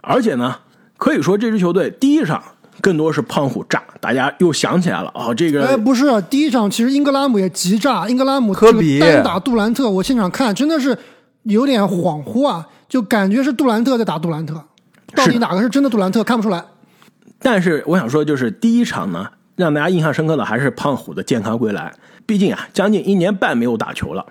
[0.00, 0.56] 而且呢，
[0.96, 2.42] 可以说这支球队第一场
[2.80, 10.96] 更多是胖虎炸，大家又想起来了啊，这个哎不是第一场，其实英格拉姆也急炸，英格拉姆科比单打杜兰特，我现场看真的是
[11.42, 14.64] 有点恍惚啊，就感觉是杜兰特在打杜兰特。
[15.14, 16.64] 到底哪个是真的杜兰特看不出来？
[17.40, 21.92] 但是我想说，就是第一场呢，让大家印象深刻的还是胖虎的健康归来。
[22.24, 24.24] 毕竟啊，将近一年半没有打球了，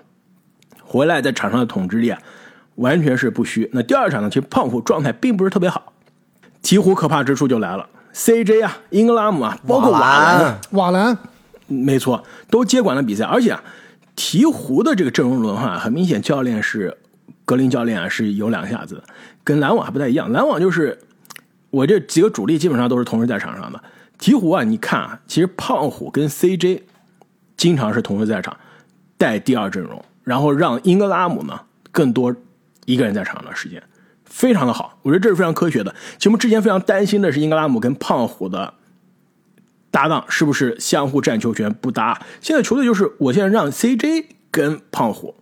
[0.82, 2.18] 回来在场上的统治力啊，
[2.74, 3.70] 完全是不虚。
[3.72, 5.92] 那第二场呢，其实胖虎状态并不是特别好。
[6.60, 11.16] 鹈鹕可怕之处就来了，CJ 啊，英格拉姆啊，包括瓦兰，瓦兰，
[11.68, 13.24] 没错，都接管了比赛。
[13.24, 13.62] 而且啊，
[14.16, 16.96] 鹈鹕的这个阵容轮换，很明显，教练是
[17.44, 19.00] 格林教练啊，是有两下子。
[19.44, 20.98] 跟篮网还不太一样，篮网就是
[21.70, 23.80] 我这几个主力基本上都是同时在场上的。
[24.18, 26.82] 鹈鹕啊，你看啊，其实胖虎跟 CJ
[27.56, 28.56] 经常是同时在场，
[29.18, 31.60] 带第二阵容，然后让英格拉姆呢
[31.92, 32.34] 更多
[32.86, 33.82] 一个人在场的时间，
[34.24, 34.98] 非常的好。
[35.02, 35.94] 我觉得这是非常科学的。
[36.16, 38.72] 其实我们之前非常担心的是英格拉姆跟胖虎的
[39.90, 45.34] 搭档是不是相互占球权不搭，现在球队就是我现在让 CJ 跟胖虎。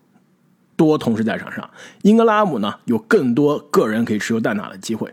[0.86, 1.68] 多同时在场上，
[2.02, 5.12] 英格拉姆呢有更多个人可以持球弹打的机会，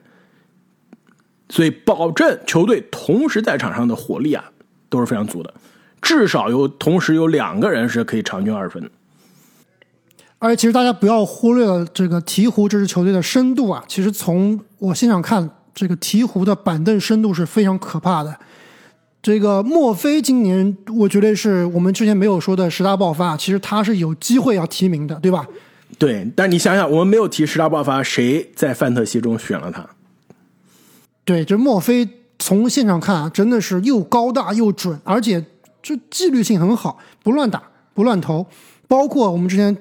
[1.49, 4.43] 所以保证球队同时在场上的火力啊
[4.89, 5.53] 都是非常足的，
[6.01, 8.89] 至少有同时有两个人是可以场均二分。
[10.39, 18.39] 而且其实大家不要忽略了这个鹈鹕这支球队的深度啊，其实从我现场看，这个鹈鹕的板凳深度是非常可怕的。
[19.21, 25.45] 这个墨菲今年，我觉得是我们之前没有说的十大爆发，其实他是有机会要提名的，对吧？
[25.97, 29.85] 对，但你想想，我们没有提十大爆发，谁在范特西中选了他？
[31.25, 35.45] 对，这墨菲从现场看啊，真的是又高大又准，而且
[35.81, 37.61] 这纪律性很好，不乱打，
[37.93, 38.47] 不乱投。
[38.87, 39.75] 包括我们之前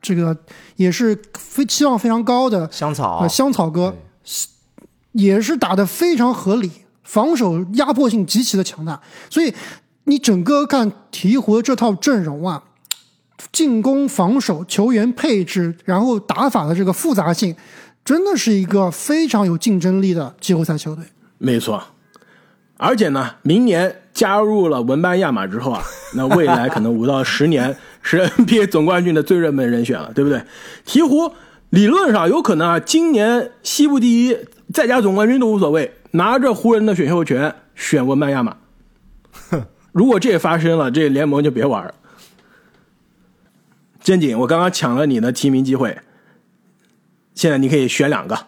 [0.00, 0.36] 这个
[0.76, 3.96] 也是非期望非常高的香草，香草哥
[5.12, 6.70] 也是打的非常合理。
[7.04, 9.54] 防守压迫性极其的强大，所以
[10.04, 12.62] 你整个看鹈鹕这套阵容啊，
[13.52, 17.54] 进攻、防守、球员配置，然后打法的这个复杂性，
[18.04, 21.04] 真的是一个非常有竞争力的季后赛球队。
[21.38, 21.82] 没错，
[22.76, 25.82] 而且呢，明年加入了文班亚马之后啊，
[26.14, 30.42] 那未来可能五到十年是 NBA 总冠军的最热门人选了，对不对？
[30.86, 31.32] 鹈鹕
[31.70, 34.36] 理论上有可能啊，今年西部第一，
[34.74, 35.94] 再加总冠军都无所谓。
[36.10, 38.56] 拿着湖人的选秀权选文班亚马，
[39.92, 41.94] 如果这也发生了，这联盟就别玩了。
[44.00, 45.98] 正经，我刚刚抢了你的提名机会，
[47.34, 48.46] 现在你可以选两个。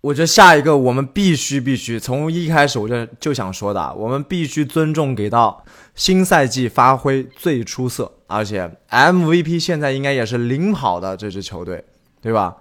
[0.00, 11.84] 我觉得下一个我们必须必须从一开始我就就想说的，我们必须尊重给到新赛季发挥最出色，而且 MVP 现在应该也是领跑的这支球队，
[12.20, 12.56] 对吧？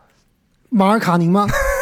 [0.69, 1.47] 马尔卡宁吗？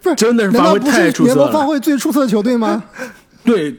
[0.00, 1.34] 不是，真的是发挥太出色了。
[1.34, 2.82] 联盟发挥最出色的球队吗？
[3.44, 3.74] 对，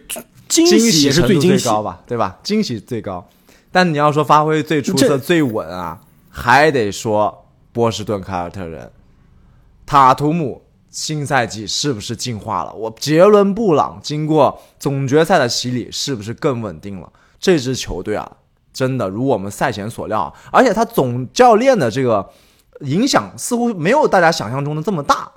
[0.47, 2.37] 惊喜也是最惊喜高吧，对吧？
[2.43, 3.27] 惊喜最高，
[3.71, 5.99] 但你要说发挥最出色、最稳啊，
[6.29, 8.91] 还得说波士顿凯尔特人。
[9.85, 12.73] 塔图姆新赛季是不是进化了？
[12.73, 17.11] 我杰伦布朗经过总决赛的洗礼，是不是更稳定了？
[17.39, 18.31] 这支球队啊，
[18.71, 22.29] 真的如我们赛前所料，而且他总教练的这个。
[22.81, 25.29] 影响似乎没有大家想象中的这么大，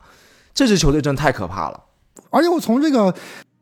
[0.54, 1.80] 这支球队真的太可怕了。
[2.30, 3.14] 而且我从这个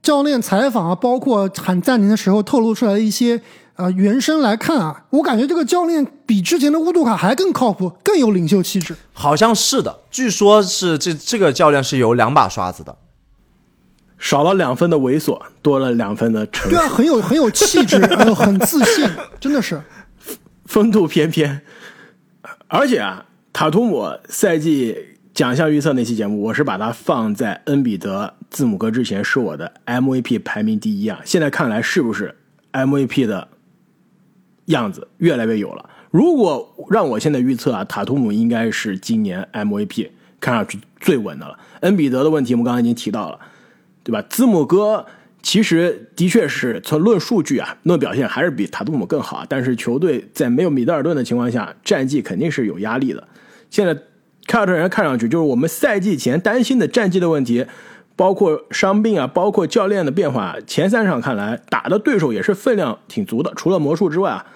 [0.02, 3.40] 教练采访啊，包括喊暂停的时候透露出来的一些
[3.76, 8.94] 呃原声来看啊，我感觉这个教练比之前的乌杜卡还更靠谱，更有领袖气质。
[9.12, 12.96] 好像是的，据说是这这个教练是有两把刷子的。
[14.18, 19.08] 少了两分的猥琐，多了两分的成对啊，很有很有气质，呃，很自信，
[19.40, 19.80] 真的是。
[20.66, 21.62] 风度翩翩。
[22.68, 24.96] 而且啊，塔图姆赛季
[25.34, 31.20] 奖项预测那期节目，我是把它放在恩比德、字母哥之前，是我的 MVP 排名第一啊。
[31.24, 32.34] 现在看来，是不是
[32.72, 33.48] MVP 的
[34.66, 35.90] 样子越来越有了？
[36.10, 40.08] 如果让我现在预测啊，塔图姆应该是今年 MVP
[40.40, 41.58] 看上去最稳的了。
[41.80, 43.38] 恩比德的问题，我们刚刚已经提到了，
[44.02, 44.22] 对吧？
[44.28, 45.04] 字母哥
[45.42, 49.44] 其实的确是从论数据啊，论表现还是比塔图姆更好。
[49.48, 53.28] 但是球队在没有米德尔顿的情况下，战绩肯定是有压力的。
[53.70, 53.94] 现在
[54.46, 57.64] 凯尔特人看上去就是我们赛季前担心的战绩的问题，
[58.16, 60.56] 包括伤病啊，包括教练的变化。
[60.66, 64.46] 前三场看来打的对手也是分量挺足的，除了魔术之外啊，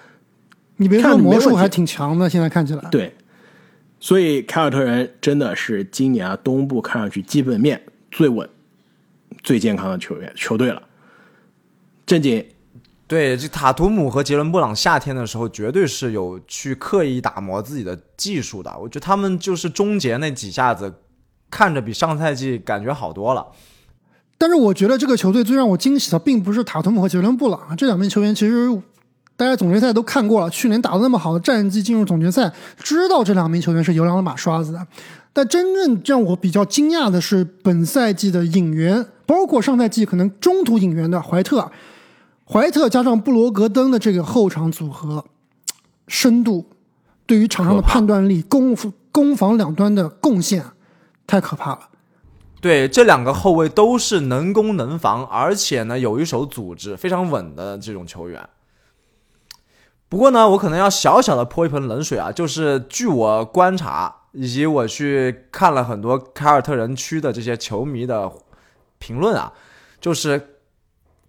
[0.77, 2.81] 你别说看魔术还挺强的，现在看起来。
[2.91, 3.15] 对，
[3.99, 8.47] 所以凯尔特人真的是今年啊东部看上去基本面最稳、
[9.41, 10.81] 最健康的球员球队了。
[12.05, 12.45] 正经
[13.07, 18.75] 对，这塔图姆和杰伦布朗夏天的时候，绝对是有去刻意打磨自己的技术的。
[18.79, 20.91] 我觉得他们就是终结那几下子，
[21.51, 23.45] 看着比上赛季感觉好多了。
[24.37, 28.67] 但是我觉得这个球队最让我惊喜的，并不是塔图姆和杰伦布朗啊这两名球员，其实
[29.37, 34.87] 大家总决赛都看过了，去年打的那么好的战绩进入总决赛，知道这两名球员是有两把刷子的。
[35.31, 41.71] 但真正让我比较惊讶的是，本赛季的引援，包括上赛季可能中途引援的怀特，
[42.47, 45.25] 怀特加上布罗格登的这个后场组合，
[46.07, 46.69] 深度
[47.25, 48.75] 对于场上的判断力、攻
[49.11, 50.63] 攻防两端的贡献，
[51.25, 51.89] 太可怕了。
[52.61, 58.47] 对，这两个后卫都是能攻能防，而且呢有一手组织，非常稳的这种球员。
[60.07, 68.31] 不过呢，我可能要小小的泼一盆冷水啊，就是据我观察，以及我去看了很多凯尔特人区的这些球迷的
[68.99, 69.51] 评论啊，
[69.99, 70.54] 就是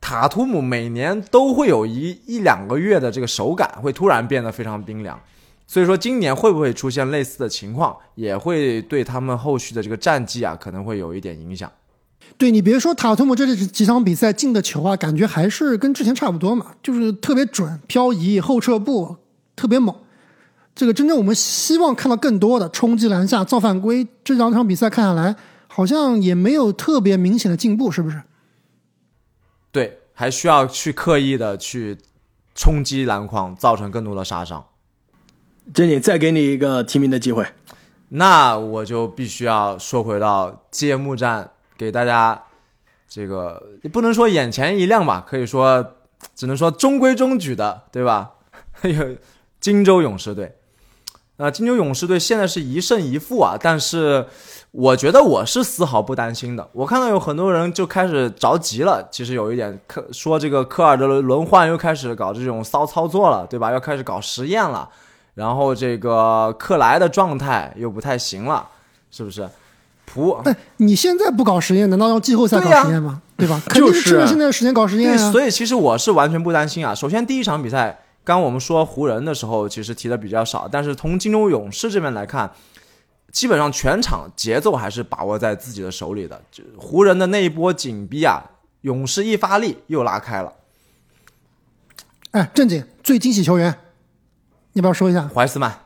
[0.08, 5.20] 塔图姆每年都会有一一两个月的这个手感会突然变得非常冰凉，
[5.66, 11.68] 所以说今年会不会出现类似的情况，也会对他们后续的这个战绩啊可能会有一点影响。
[12.38, 19.16] 对你别说塔图姆这几场比赛进的球啊，感觉还是跟之前差不多嘛，就是特别准，漂移、后撤步
[19.56, 19.92] 特别猛。
[20.76, 25.34] 这个真正我们希望看到更多的冲击篮下、造犯规，这两场比赛看下来，
[25.66, 28.22] 好像也没有特别明显的进步，是不是？
[29.76, 31.98] 对，还需要去刻意的去
[32.54, 34.66] 冲击篮筐，造成更多的杀伤。
[35.74, 37.46] 这里再给你一个提名的机会，
[38.08, 42.42] 那我就必须要说回到揭幕战，给大家
[43.06, 45.96] 这个也不能说眼前一亮吧，可以说
[46.34, 48.32] 只能说中规中矩的，对吧？
[48.80, 49.14] 有
[49.60, 50.56] 荆州勇士队，
[51.36, 54.26] 呃，金州勇士队现在是一胜一负啊，但是
[54.72, 56.68] 我觉得我是丝毫不担心的。
[56.72, 63.72] 我看到有很多人就开始着急了，其实有一点科说这个科尔的轮换又开始搞这种骚操作了，对吧？
[63.72, 64.88] 要开始搞实验了，
[65.34, 68.68] 然后这个克莱的状态又不太行了，
[69.10, 69.48] 是不是？
[70.04, 73.20] 普哎，你现在不搞实验，难道要季后赛搞实验吗？
[73.36, 73.60] 对吧？
[73.66, 75.32] 肯定是趁着现在的时间搞实验对，啊。
[75.32, 76.94] 所以其实我是完全不担心啊。
[76.94, 82.48] 首先第一场比赛，刚我们说湖人的时候，其实提的比较少，但是从金州勇士这边来看，
[83.36, 86.40] 基本上全场节奏还是把握在自己的手里的。
[86.50, 88.42] 就湖人的那一波紧逼啊，
[88.80, 90.50] 勇士一发力又拉开了。
[92.30, 93.78] 哎，正经最惊喜球员，
[94.72, 95.28] 你不要说一下？
[95.28, 95.80] 怀斯曼，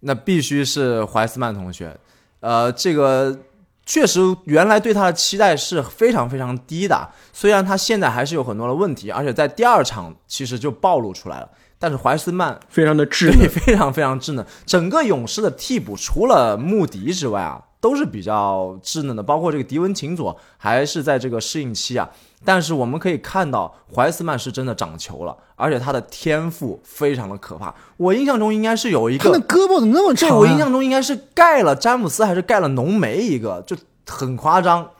[0.00, 1.96] 那必须是怀斯曼同学。
[2.40, 3.38] 呃，这个
[3.86, 11.48] 确实原来对他的期待是非常非常低的，虽然他现在还是有很多的问题，而且在第二场其实就暴露出来了。
[11.78, 22.10] 但是怀斯曼非常的稚嫩，非常非常稚嫩，整个勇士的替补除了穆迪之外啊，都是比较稚嫩的，包括这个迪文琴佐还是在这个适应期啊。
[22.44, 27.74] 但是我们可以看到，怀斯曼是真的长球了，而且他的天赋非常的可怕。
[27.96, 30.36] 我印象中应该是有一个他的，胳膊怎么那么长？
[30.36, 33.76] 我印象中应该是盖了詹姆斯还是盖了浓眉一个，就
[34.06, 34.90] 很夸张。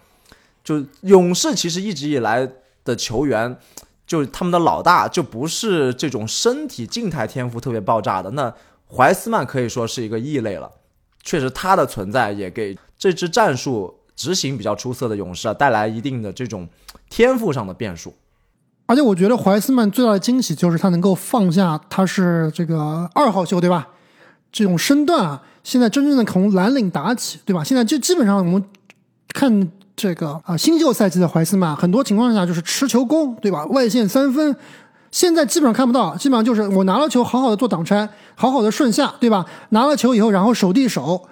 [0.65, 2.49] 就勇士其实一直以来
[2.85, 3.57] 的球员，
[4.09, 8.31] 就他们的老大就不是这种身体静态天赋特别爆炸的。
[8.31, 8.53] 那
[8.91, 10.69] 怀斯曼可以说是一个异类了，
[11.23, 16.67] 确实他的存在也给这支战术执行比较出色的勇士啊带来一定的这种
[17.11, 18.15] 天赋上的变数。
[18.87, 23.89] 而且我觉得怀斯曼最大的惊喜就是他能够放下他是这个二号秀，对吧？
[24.51, 27.63] 这种身段啊，现在真正的从蓝领打起，对吧？
[27.63, 28.65] 现在就基本上我们
[29.35, 33.67] 看这个啊新秀赛季的怀斯曼，很多情况下就是持球攻，对吧？
[33.67, 34.55] 外线三分，
[35.11, 39.45] 现在基本上看不到，基本上就是我拿了球好好的做挡拆，好好的顺下，对吧？
[39.71, 41.29] 拿了球以后，然后手递手，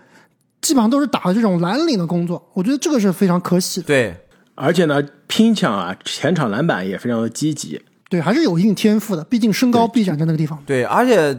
[0.61, 3.87] 基本上都是打这种蓝领的工作，我觉得这个是非常可喜的。
[3.87, 4.17] 对，
[4.57, 7.81] 而且呢，拼抢啊，前场篮板也非常的积极。
[8.11, 10.61] 对，还是有一定天赋的，毕竟身高臂展在那个地方。
[10.67, 11.39] 对，而且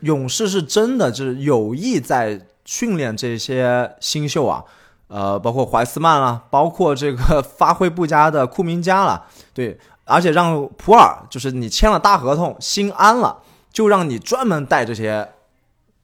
[0.00, 4.62] 勇士是真的就是有意在训练这些新秀啊，
[5.08, 13.42] 呃，包括怀斯曼啊，包括这个发挥不佳的库明加了，对，而且让普尔就是你签了大合同，心安了，
[13.72, 15.28] 就让你专门带这些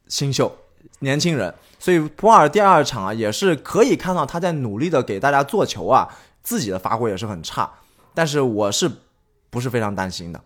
[0.08, 0.50] 新秀
[0.98, 1.54] 年轻人。
[1.78, 6.08] 所以普尔第二场啊，也是可以看到他在努力的给大家做球啊，
[6.42, 7.70] 自己的发挥也是很差，
[8.12, 8.90] 但是我是。
[9.50, 10.40] 不是非常担心的，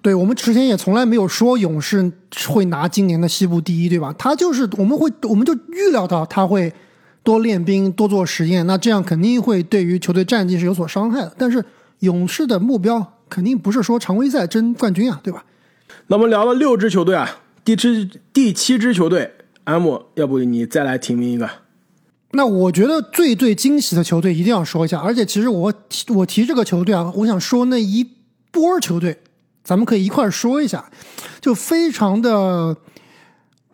[0.00, 2.10] 对我们之前也从来没有说勇士
[2.48, 4.14] 会拿今年的西部第一，对吧？
[4.18, 6.72] 他就是我们会，我们就预料到他会
[7.26, 11.34] 多练兵、多做实验，那这样肯定会对于球队战绩是有所伤害的。
[11.36, 11.62] 但是
[11.98, 15.44] 勇士的目标肯定不是说常规赛争冠军啊，对吧？
[16.06, 17.28] 那我们聊了六支球队啊，
[17.64, 19.32] 第七第七支球队，
[19.64, 21.50] 阿姆，要不你再来提名一个？
[22.30, 28.08] 那我觉得最最惊喜的球队一定要说一下，而且其实我提我提这个球队啊，我想说那一
[28.52, 29.18] 波球队，
[29.64, 30.88] 咱们可以一块说一下，
[31.40, 32.76] 就非常的，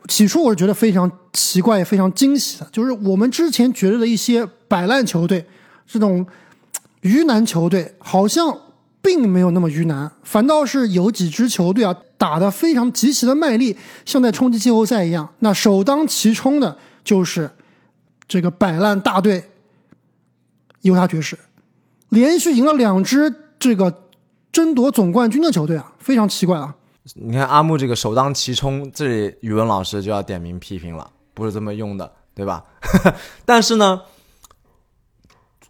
[0.08, 5.46] 起初我是觉得非常奇怪也非常惊喜的，就是我们之前觉得的一些摆烂球队，
[5.86, 6.26] 这种
[7.00, 8.56] 鱼腩球队，好像
[9.00, 15.28] 并没有那么鱼腩，反倒是有几支球队啊打得非常极其的卖力，像在冲击季后赛一样。
[15.40, 17.50] 那首当其冲的就是。
[18.28, 19.44] 这个摆烂大队，
[20.82, 21.38] 犹他爵士，
[22.08, 24.04] 连续赢了两支这个
[24.50, 26.74] 争夺总冠军的球队啊，非常奇怪啊！
[27.14, 32.64] 你看阿木这个首当其冲，这里语文老师就要点名批评了，不是这么用的，对吧？
[33.44, 34.02] 但是呢，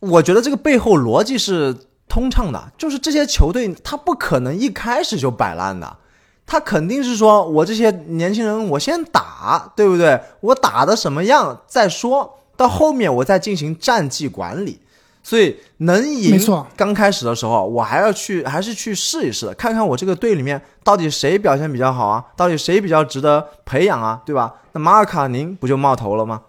[0.01, 1.75] 我觉得这个背后逻辑是
[2.07, 5.97] 通畅的，就是这些球队他不可能一开始就摆烂的，
[6.45, 10.21] 他肯定是说我这些年轻人我先打，对不对？
[10.41, 12.39] 我打的什么样再说。
[12.55, 14.79] 到后面我再进行战绩管理，
[15.23, 16.31] 所以能赢。
[16.31, 24.55] 没错，刚开始的时候我还要去，还是去试一试，看看我这个队里面到底谁表现比较好啊，到底谁比较值得培养啊，对吧？
[24.73, 26.43] 那马尔卡宁不就冒头了吗？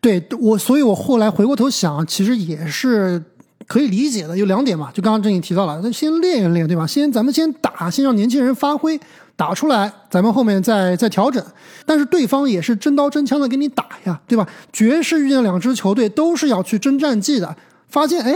[0.00, 3.22] 对我，所以我后来回过头想，其实也是
[3.66, 4.36] 可以理解的。
[4.36, 6.86] 有两点嘛，就刚刚正经提到了，那先练一练，对吧？
[6.86, 9.00] 先咱们先打，先让年轻人发挥。
[9.38, 11.44] 打出来，咱们后面再再调整。
[11.84, 14.48] 但是对方也是真刀真枪的给你打呀，对吧？
[14.72, 17.54] 爵士遇见两支球队都是要去争战绩的，
[17.88, 18.32] 发现哎，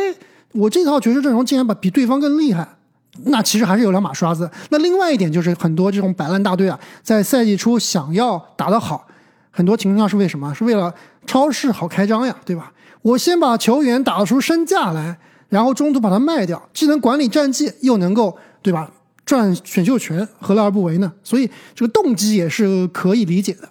[0.53, 2.77] 我这套爵士阵容竟然把比对方更厉害，
[3.25, 4.51] 那其实还是有两把刷子。
[4.71, 9.07] 那另外一点就是很多这种摆烂大队啊，在赛季初想要打得好，
[9.51, 10.55] 很多情况下是为什么？
[10.55, 10.95] 是为了
[11.27, 12.73] 超市好开张呀，对吧？
[13.03, 18.91] 我先把球员打出身价来，然后中途把它卖掉，既能管理战绩，又能够对吧？
[19.25, 21.13] 赚选秀权，何乐而不为呢？
[21.23, 23.69] 所以这个动机也是可以理解的。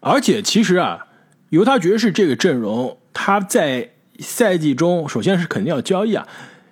[0.00, 1.06] 而且其实啊，
[1.50, 6.26] 犹他爵士这个阵容，他在赛季中首先是肯定要交易啊，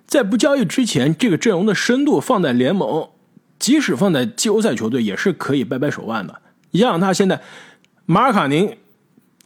[0.06, 3.08] 在不交易之前，这个阵容的深度放在联盟，
[3.58, 6.40] 即使放在季后赛球队，也是可以掰掰手腕的。
[6.70, 7.40] 你想想，他现在
[8.06, 8.76] 马尔卡宁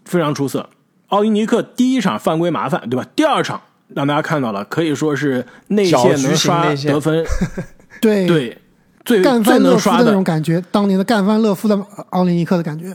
[0.05, 0.69] 非常出色，
[1.09, 3.07] 奥林尼克第一场犯规麻烦，对吧？
[3.17, 7.25] 第二场让大家看到了，可以说是内线能刷得分。
[8.01, 8.59] 对对，
[9.05, 11.81] 最干翻勒夫的那种感觉，当年的干翻勒夫的
[12.11, 12.95] 奥林尼克的感觉。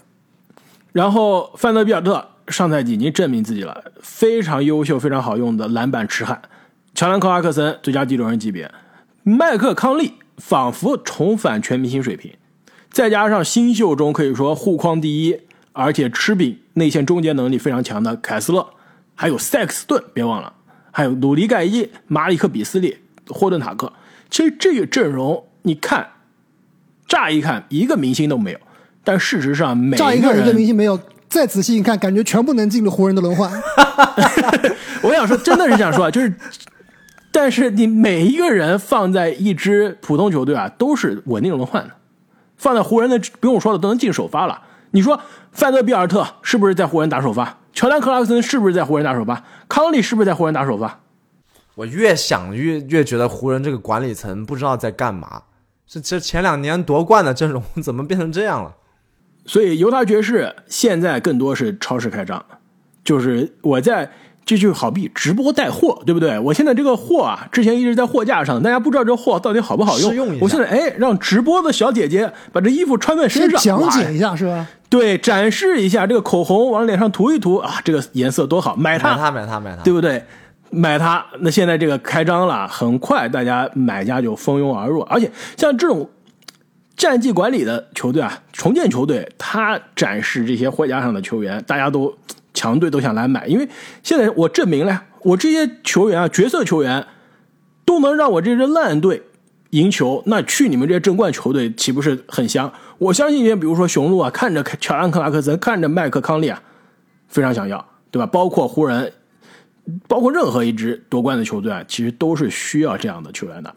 [0.91, 6.41] 然后范德比尔特上赛季已经证明自己了，非常优秀、非常好用的篮板痴汉。
[6.93, 8.69] 乔兰克拉克森最佳第六人级别，
[9.23, 12.33] 麦克康利仿佛重返全明星水平，
[12.91, 15.39] 再加上新秀中可以说护框第一，
[15.71, 18.67] 而且吃饼内线终结能力非常强的凯斯勒，
[19.15, 20.53] 还有塞克斯顿，别忘了，
[20.91, 22.97] 还有努里盖伊、马里克比斯利、
[23.27, 23.93] 霍顿塔克。
[24.29, 26.07] 其实这个阵容，你看，
[27.07, 28.59] 乍一看一个明星都没有，
[29.03, 30.99] 但事实上每乍一看一个明星没有，
[31.31, 33.49] 再仔细一看，感觉全部能进入湖人的轮换。
[35.01, 36.31] 我想说，真的是想说啊，就是，
[37.31, 41.91] 但是你每一个人放在一支普通球队啊，都是稳定轮换的。
[42.57, 44.61] 放在湖人的不用说了，都能进首发了。
[44.91, 45.19] 你说
[45.53, 47.57] 范德比尔特是不是在湖人打首发？
[47.71, 49.41] 乔丹克拉克森是不是在湖人打首发？
[49.69, 50.99] 康利是不是在湖人打首发？
[51.75, 55.43] 我越想越越觉得湖人这个管理层不知道在干嘛，
[55.87, 58.75] 这这前两年夺冠的阵容怎么变成这样了？
[59.45, 62.43] 所以犹他爵士现在更多是超市开张，
[63.03, 64.09] 就是我在
[64.43, 66.37] 这就好比直播带货，对不对？
[66.39, 70.13] 我现在这个货啊，之前一直在货架上，大家不知道这货到底好不好用。
[70.15, 74.67] 用我现在哎，让直播的小姐姐把这衣服穿在身上，讲解一下是吧？
[74.89, 80.23] 对，展示一下这个口红，往脸上涂一涂啊，这个颜色多好，买它，买它，买它，买它，对不对？
[80.69, 85.01] 买它，那现在这个开张了，很快大家买家就蜂拥而入。
[85.01, 86.09] 而且像这种
[87.01, 92.15] 战绩管理的球队啊，重建球队，他展示这些货架上的球员，大家都
[92.53, 93.67] 强队都想来买，因为
[94.03, 97.03] 现在我证明了，我这些球员啊，角色球员
[97.83, 99.23] 都能让我这支烂队
[99.71, 102.71] 赢球，那去你们这些争冠球队岂不是很香？
[102.99, 106.61] 我相信，比如说雄鹿啊，看着乔安克拉克森，看着麦克康利啊，
[107.27, 108.27] 非常想要，对吧？
[108.27, 109.11] 包括湖人，
[110.07, 113.73] 包括任何一支夺冠的球队啊，其实都是需要这样的球员的。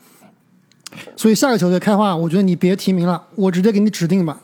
[1.16, 4.40] 所以下个球队开花，我觉得你别提名了，我直接给你指定吧。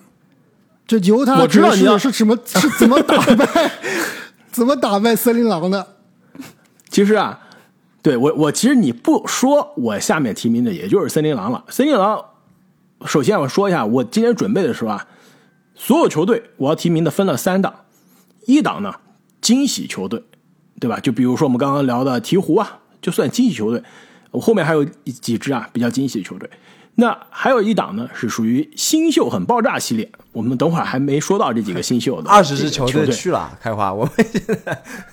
[0.86, 3.72] 这犹他我知道你要是什么是怎么打败
[4.50, 5.86] 怎么打败森林狼的？
[6.88, 7.40] 其实啊，
[8.02, 11.64] 对我我其实你不说，我下面提名的也就是森林狼了。
[11.68, 12.24] 森林狼，
[13.06, 15.06] 首先我说一下，我今天准备的时候啊，
[15.76, 17.72] 所有球队我要提名的分了三档，
[18.46, 18.92] 一档呢
[19.40, 20.24] 惊喜球队，
[20.80, 20.98] 对吧？
[20.98, 23.80] 就比如说我们刚刚聊的鹈鹕啊，就算惊喜球队，
[24.30, 26.48] 我后面还有几支啊比较惊喜的球队。
[26.96, 34.12] 那还有一档呢是属于新秀很爆炸系列，我们等会儿还没说到这几个新秀的二十支球球队去了，开花，我们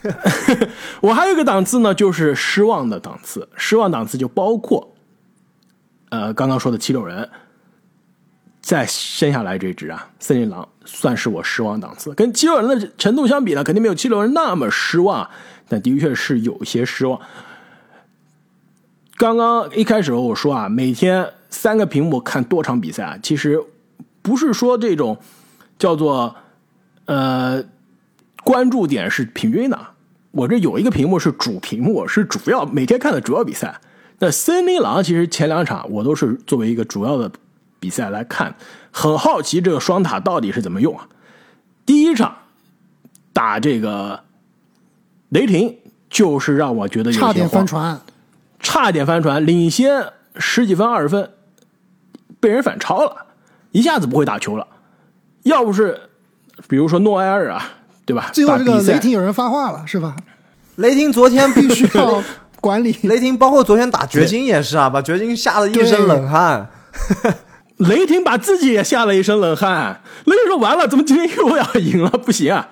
[0.99, 3.47] 我还有一个档次呢，就是失望的档次。
[3.55, 4.95] 失望档次就包括，
[6.09, 7.29] 呃，刚刚说的七六人，
[8.59, 12.13] 再剩下来这支啊，森林狼，算是我失望档次。
[12.15, 15.29] 跟七六人的程度相比呢，肯定没有七六人那么失望，
[15.69, 17.21] 但的确是有些失望。
[19.17, 23.59] 刚刚一开始我说啊，每天三个屏幕看多场比赛啊，其实
[24.21, 25.17] 不是说这种
[25.79, 26.35] 叫做
[27.05, 27.63] 呃
[28.43, 29.79] 关注点是平均的。
[30.29, 33.81] 我这有一个屏幕是主屏幕，是主要每天看的主要比赛。
[34.19, 37.31] 那森林狼其实前两场我都是作为一个主要的
[37.79, 38.55] 比赛来看，
[38.91, 41.07] 很好奇这个双塔到底是怎么用啊？
[41.87, 42.35] 第一场
[43.33, 44.23] 打这个
[45.29, 45.75] 雷霆，
[46.07, 47.99] 就是让我觉得有些差点慌翻船。
[48.67, 51.31] 差点翻船，领先十几分、二十分，
[52.41, 53.27] 被人反超了，
[53.71, 54.67] 一下子不会打球了。
[55.43, 55.97] 要不是，
[56.67, 57.63] 比如说诺埃尔啊，
[58.05, 58.29] 对吧？
[58.33, 60.17] 最后这个雷霆有人发话了，是吧？
[60.75, 62.21] 雷霆昨天必须需要
[62.59, 62.93] 管理。
[63.03, 66.69] 雷霆包括昨天打掘金也是啊，把掘金吓得一身冷汗。
[67.77, 70.01] 雷霆把自己也吓了一身冷汗。
[70.25, 72.09] 雷霆说：“完了，怎么今天又要赢了？
[72.09, 72.67] 不行啊！”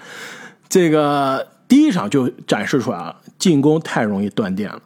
[0.68, 4.80] 这个第一场就展示出来了，进攻太容易断电了，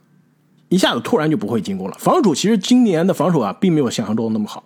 [0.70, 1.97] 一下子突然就不会进攻了。
[1.99, 4.63] 防守其实今年的防守啊，并没有想象中那么好。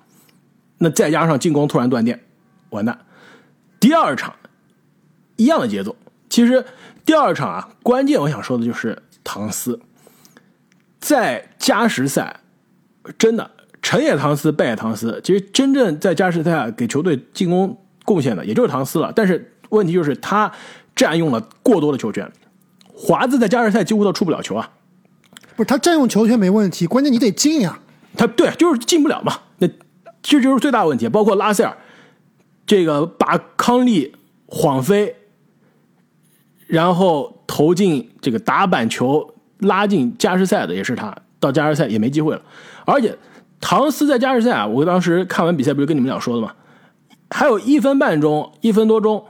[0.79, 2.21] 那再加上进攻突然断电，
[2.69, 2.99] 完蛋。
[3.79, 4.35] 第二场
[5.37, 5.95] 一样的节奏。
[6.29, 6.65] 其实
[7.05, 9.79] 第二场啊，关键我想说的就是唐斯，
[10.99, 12.41] 在加时赛
[13.17, 13.51] 真的
[13.81, 15.21] 成也唐斯，败也唐斯。
[15.23, 19.13] 其实真正在加时赛给球队进攻贡献的也就是唐斯了。
[19.15, 20.51] 但是问题就是他
[20.95, 22.29] 占用了过多的球权，
[22.93, 24.69] 华子在加时赛几乎都出不了球啊。
[25.55, 27.79] 不是他占用球权没问题，关键你得进呀。
[28.15, 29.67] 他对就是进不了嘛，那
[30.21, 31.09] 这就是最大问题。
[31.09, 31.75] 包括拉塞尔，
[32.65, 35.15] 这个把康利晃飞，
[36.67, 42.41] 然后投进这个打板球拉进加时赛的也是他，到加时赛也没机会了。
[42.85, 43.17] 而且
[43.59, 46.53] 唐斯在加时赛啊，我当时看完比赛不是跟你们俩说的吗？
[47.31, 49.25] 还有一分半钟，一分多钟，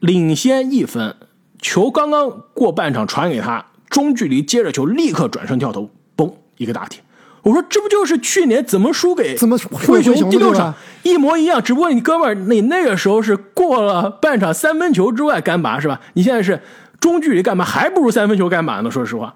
[0.00, 1.14] 领先一分，
[1.62, 7.02] 球刚刚过半场传给他，中距离接着球立刻转身跳投，嘣一个打铁。
[7.42, 16.00] 我说这不就是去年怎么输给怎么灰灰熊的第六场一模一样，只不过你哥们儿你那个时候是过了半场三分球之外干拔是吧？
[16.12, 16.60] 你现在是
[17.00, 18.90] 中距离干拔，还不如三分球干拔呢。
[18.90, 19.34] 说实话，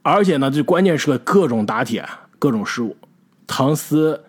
[0.00, 2.02] 而且呢，最关键是个各种打铁，
[2.38, 2.96] 各种失误。
[3.46, 4.24] 唐斯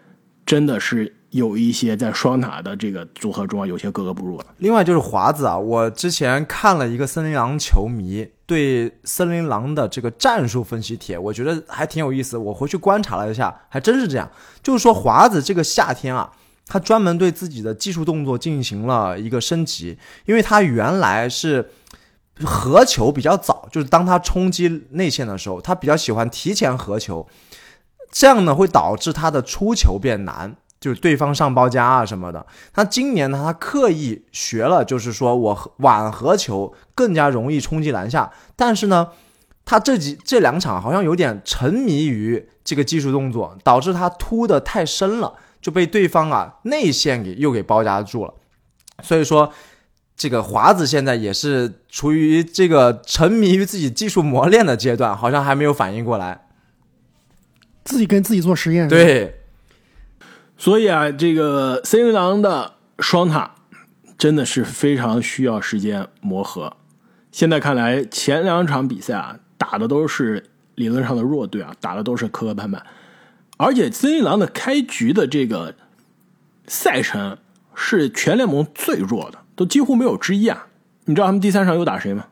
[0.46, 4.46] 真的是有一些在双塔的这个组合中啊，有些格格不入了。
[4.60, 12.38] 另外就是华子啊，我之前看了一个森林狼球迷对森林狼的这个战术分析帖，我觉得还挺有意思。
[12.38, 14.32] 我回去观察了一下，还真是这样。
[14.64, 16.32] 就是说华子这个夏天啊，
[16.68, 21.70] 他专门对自己的技术动作进行了一个升级，因为他原来是
[22.46, 27.28] 合球比较早，就是当他冲击内线的时候，他比较喜欢提前合球，
[28.10, 30.56] 这样呢会导致他的出球变难。
[30.86, 32.46] 就是对方上包夹啊什么的。
[32.72, 38.32] 他今年呢，他刻意学了，就是说我晚合球更加容易冲击篮下。
[38.56, 39.08] 但是呢，
[39.66, 48.36] 他这几这两场好像有点沉迷于这个技术动作，导致他突的太深了，就被对方啊内线给又给包夹住了。
[49.02, 49.52] 所以说，
[50.16, 56.46] 这个华子现在也是处于这个沉迷于自己技术磨练的阶段，好像还没有反应过来。
[57.86, 59.42] 自己跟自己做实验。，对。
[60.58, 63.56] 所以啊，这个森林狼的双塔
[64.18, 66.78] 真的是非常需要时间磨合。
[67.32, 70.46] 现在看来，前两场比赛啊，打的都是
[70.76, 72.80] 理论上的弱队啊，打的都是磕磕绊绊。
[73.58, 75.76] 而且森林狼的开局的这个
[76.68, 77.38] 赛程
[77.74, 80.68] 是全联盟最弱的，都几乎没有之一啊。
[81.06, 82.28] 你知道他们第三场又打谁吗？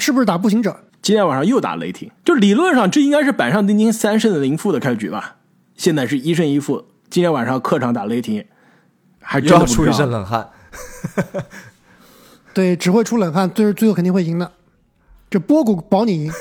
[0.00, 0.84] 是不是打步行者？
[1.00, 5.36] 今天晚上又打雷霆，就理论上这应该是板上钉钉三胜零负的开局吧？
[5.76, 8.46] 现在是一胜一负，今天晚上客场打雷霆，
[9.20, 10.50] 还真的又要出一身冷汗。
[12.52, 14.52] 对，只会出冷汗，最最后肯定会赢的。
[15.30, 16.32] 这波谷保你赢，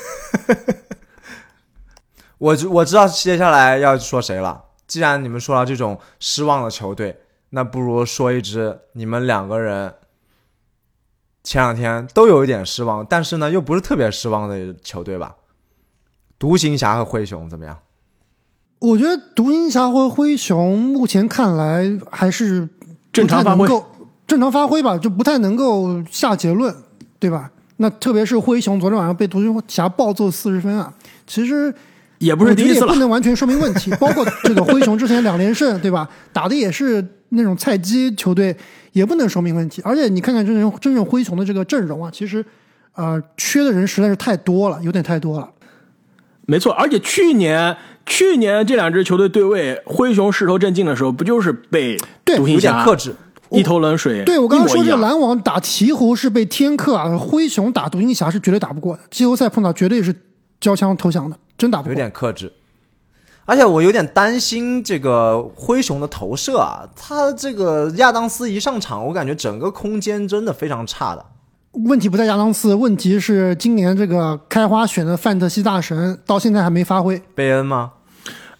[2.37, 4.65] 我知我知道接下来要说谁了。
[4.87, 9.93] 既然你们说到这种失望的球队，那不如说一支你们两个人
[11.43, 15.35] 前两天都有一点失望，但是呢又不是特别失望的球队吧？
[16.39, 17.77] 独行侠和灰熊怎么样？
[18.79, 22.67] 我觉得独行侠和灰熊目前看来还是
[23.11, 23.85] 正常发挥不太能够
[24.27, 26.73] 正常发挥吧，就不太能够下结论，
[27.19, 27.49] 对吧？
[27.77, 30.91] 那特别是灰熊昨天晚上被独行侠暴揍四十分啊，
[31.25, 31.73] 其实
[32.17, 32.99] 也不是第一次了不。
[32.99, 33.91] 能完全说明问题。
[34.01, 36.09] 包括这个灰熊之前两连胜，对吧？
[36.33, 38.55] 打的也是那种菜鸡球队，
[38.91, 39.81] 也不能说明问题。
[39.85, 42.43] 而且你看看真正真正灰熊的这个阵容啊，其实
[42.93, 45.49] 呃缺的人实在是太多了，有点太多了。
[46.45, 47.75] 没错，而且去年
[48.07, 51.95] 去年这两支球队对位，灰熊势头正劲的时候，不就是被
[52.25, 53.15] 对有独行侠点克制。
[53.49, 54.25] 一头冷水？
[54.25, 60.13] 对我刚刚说这篮网打鹈鹕是被天克啊，灰熊打独行侠是绝对打不过的，季后赛碰到绝对是
[60.59, 61.95] 交枪投降的，真打不有。
[61.95, 62.51] 点克制。
[63.45, 71.25] 而且我有点担心这个灰熊的投射啊，他这个亚当斯一上场，我感觉整个空间真的非常差的。
[71.85, 77.21] 问题不在亚当斯，问题是今年这个开花选的范特西大神到现在还没发挥。
[77.33, 77.93] 贝恩吗？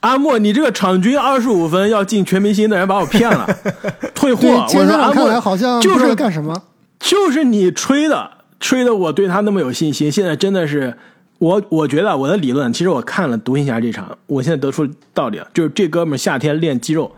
[0.08, 3.46] 阿莫，你这个场均二十五分要进全明星的人把我骗了，
[4.16, 4.48] 退货。
[4.48, 6.56] 我说阿看来莫好像就是干什么。
[7.00, 10.98] 就是你吹的，吹的我对他那么有信心，现在真的是
[11.40, 17.12] 我我觉得我的理论，其实我看了独行侠这场，我现在得出道理了，就是这哥们夏天练肌肉，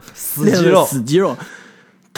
[0.43, 1.37] 练肌肉死肌肉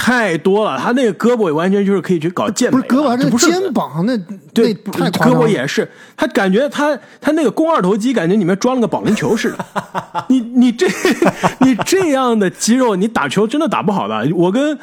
[0.04, 4.18] 太多了，他那个胳膊完全就是可以去搞健美，不是胳膊，这这不是肩膀，那
[4.52, 5.42] 对，那太夸张了。
[5.42, 5.88] 胳膊也是，
[6.18, 9.64] 他感觉他他那个肱二头肌，感觉里面装了个保龄球似的。
[10.28, 10.88] 你你这
[11.62, 14.28] 你这样的肌肉，你打球真的打不好的。
[14.34, 14.76] 我跟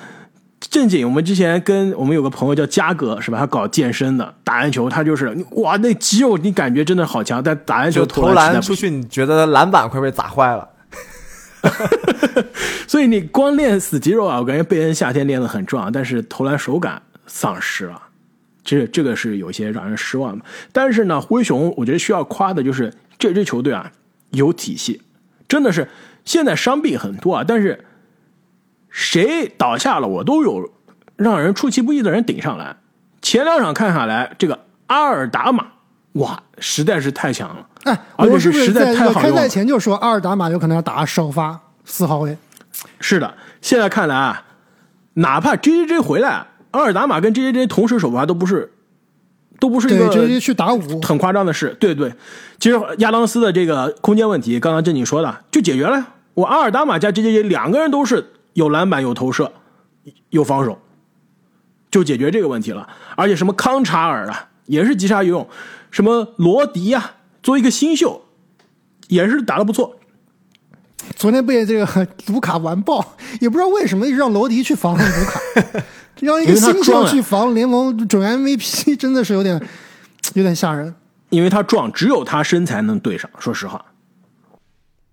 [0.60, 3.38] 正经，我们之前跟我们有个朋友叫嘉哥，是吧？
[3.38, 10.68] 他搞健身的，打篮球，他就是哇，那肌肉你感觉真的好强，但打篮球投篮出去，你觉得篮板快被砸坏了？
[12.86, 18.00] 所以你光练死肌肉啊，我感觉贝恩夏天练得很壮，但是投篮手感丧失了，
[18.64, 20.44] 这这个是有些让人失望的。
[20.72, 23.90] 但是呢，灰熊我觉得需要夸的就是这支球队啊
[24.30, 25.02] 有体系，
[25.48, 25.88] 真的是
[26.24, 27.84] 现在伤病很多啊，但是
[28.88, 30.72] 谁倒下了，我都有
[31.16, 32.76] 让人出其不意的人顶上来。
[33.20, 35.66] 前两场看下来，这个阿尔达玛
[36.12, 37.66] 哇，实在是太强了。
[37.88, 42.36] 哎，而且我是不是实在开赛前就说阿尔达玛有可能要打首发四号位？
[43.00, 44.44] 是的，现在看来啊，
[45.14, 48.72] 哪怕 J J J 回来，阿尔达玛跟 J J J 同时首发都不是，
[49.58, 51.00] 都不是一对，个直接去打五。
[51.02, 51.76] 很夸张的事。
[51.80, 52.12] 对对，
[52.60, 56.06] 其实亚当斯的这个空间问题，刚刚正经说的就解决了。
[56.34, 59.50] 我阿尔达玛加 J J J 两个人都是有篮板、有投射、
[60.30, 60.78] 有防守，
[61.90, 62.88] 就解决这个问题了。
[63.16, 65.48] 而且什么康查尔啊，也是急杀游泳，
[65.90, 67.12] 什么罗迪呀、
[67.48, 68.20] 作为一个新秀，
[69.06, 69.96] 也是打得不错。
[71.16, 73.02] 昨天被这个卢卡完爆，
[73.40, 75.40] 也不知道为什么一直让罗迪去防卢卡，
[76.20, 79.58] 让一个新秀去防联盟准 MVP， 真的是有点
[80.34, 80.94] 有点吓人。
[81.30, 83.30] 因为他壮，只有他身材能对上。
[83.38, 83.82] 说实话，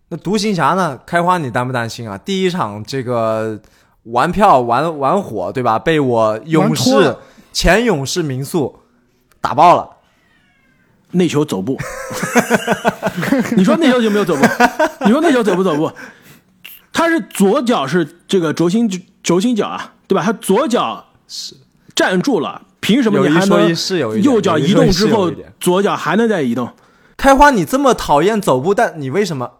[0.09, 0.99] 那独行侠呢？
[1.05, 2.17] 开花你担不担心啊？
[2.17, 3.57] 第一场这个
[4.03, 5.79] 玩票玩玩火，对吧？
[5.79, 7.15] 被我勇士
[7.53, 8.79] 前勇士民宿
[9.39, 9.94] 打爆了。
[11.15, 11.77] 内球走步，
[13.55, 14.43] 你说内球有没有走步？
[15.05, 15.91] 你说内球走不走步？
[16.93, 18.89] 他是左脚是这个轴心
[19.21, 20.23] 轴心脚啊，对吧？
[20.23, 21.55] 他左脚是
[21.93, 23.75] 站住了，凭什么你还能
[24.21, 26.71] 右脚移动之后左脚还能再移动？
[27.17, 29.51] 开花，你这么讨厌走步，但你为什么？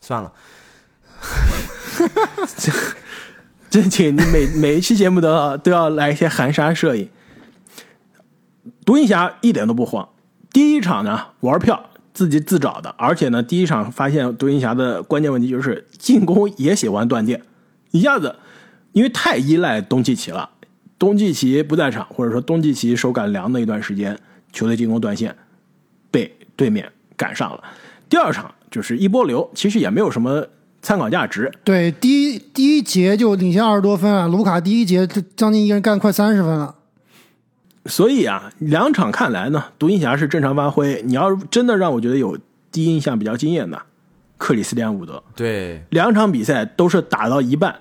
[0.00, 0.32] 算了，
[3.70, 7.08] 这请你每每一期节目都要都要来一些含沙射影。
[8.84, 10.08] 独行侠一点都不慌，
[10.58, 17.40] 第一场呢玩票自己自找的，而且呢第一场发现独行侠的关键问题就是进攻也喜欢断电，
[17.92, 18.34] 一下子
[18.90, 20.50] 因为太依赖东契奇了，
[20.98, 24.18] 东契奇不在场，或者说东契奇手感凉的一段时间，
[24.52, 25.32] 球队进攻断线，
[26.10, 27.62] 被对面赶上了。
[28.08, 30.44] 第二场就是一波流，其实也没有什么
[30.82, 36.74] 参考价值，对，第一第一节就领先二十多分啊，卢卡第一节这将近一个人干快三十分了。
[37.88, 41.02] 所以啊，两场看来呢，独行侠是正常发挥。
[41.04, 42.38] 你要真的让我觉得有
[42.70, 43.80] 第一印象比较惊艳的，
[44.36, 47.74] 克里斯蒂安伍德，对，两场比赛都是打到一半，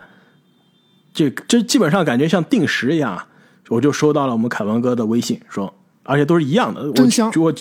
[1.13, 3.27] 这这基本上感觉像定时一样啊。
[3.69, 6.81] 我就收到了我们凯文哥的微信，说而且都是一样的。
[6.81, 7.53] 我真香我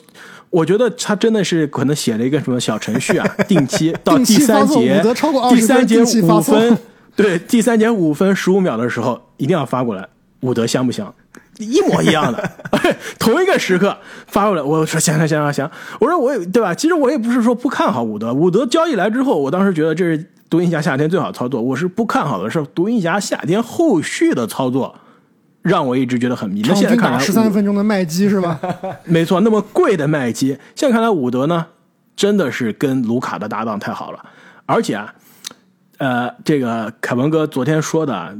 [0.50, 6.78] 我觉得他真的是可能写了一个什么小程序啊， 定期到第三节伍德超过20第三节五分，
[7.16, 10.08] 对，第三节五分十五秒的时候一定要发过来，
[10.42, 11.12] 伍德香不香？
[11.58, 12.50] 一模一样的，
[13.18, 13.96] 同一个时刻
[14.26, 16.74] 发过来，我说行行行行行，我说我也对吧？
[16.74, 24.94] 其实我也不是说不看好伍德，伍德交易来之后，我当时觉得这是独行侠夏天最好操作，我是不看好的是独行侠夏天后续的操作，
[25.62, 26.60] 让我一直觉得很迷。
[26.62, 28.60] 那场均现在看来，打十三分钟的麦基是吧？
[29.04, 31.66] 没错，那么贵的麦基，现在看来伍德呢，
[32.14, 34.24] 真的是跟卢卡的搭档太好了，
[34.66, 35.14] 而且啊，
[35.98, 38.32] 呃，这个凯文哥昨天说的啊，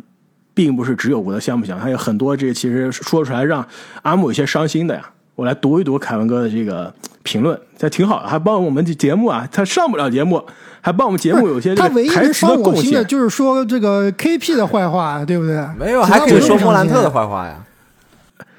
[0.57, 3.65] 并不是只有我的香不香，还有很多这其实说出来让
[4.01, 5.11] 阿木有些伤心的呀。
[5.35, 6.91] 我来读一读凯文哥的这个
[7.23, 10.43] 评论，这挺好的，还帮我们这节目啊，他上不了节目，
[10.81, 13.07] 还帮我们节目有些他唯一能个台词贡伤我心的献。
[13.07, 15.63] 就是说这个 KP 的坏话，对不对？
[15.79, 17.63] 没有，还可以说莫兰特的坏话呀。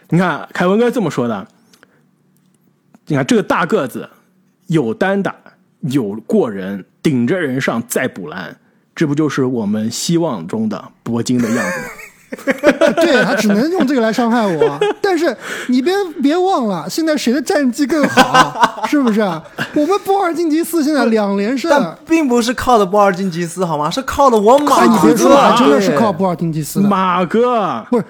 [0.09, 1.47] 你看凯文哥这么说的，
[3.07, 4.07] 你看这个大个子
[4.67, 5.33] 有单打，
[5.79, 8.55] 有过人，顶着人上再补篮，
[8.97, 11.87] 这不就是我们希望中的铂金的样子吗？
[12.97, 14.79] 对他只能用这个来伤害我。
[14.99, 15.33] 但是
[15.67, 18.83] 你别别忘了，现在谁的战绩更好？
[18.85, 19.21] 是不是？
[19.21, 21.69] 我们波尔津吉斯现在两连胜。
[21.69, 23.87] 但并不是靠的波尔津吉斯好吗？
[23.89, 26.89] 是靠的我马哎，你别说了，真的是靠波尔津吉斯的。
[26.89, 28.03] 马哥，不是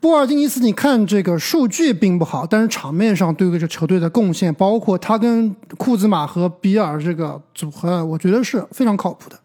[0.00, 9.36] 波尔津吉斯，你看这个数据并不好，但是场面上对这个球队的贡献，包括他跟库兹马和比尔这个组合，我觉得是非常靠谱的。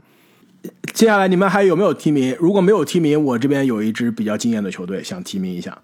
[0.94, 2.36] 接下来你们还有没有提名？
[2.40, 5.78] 如果没有提名，我这边有一支比较惊艳的球队想提名一下。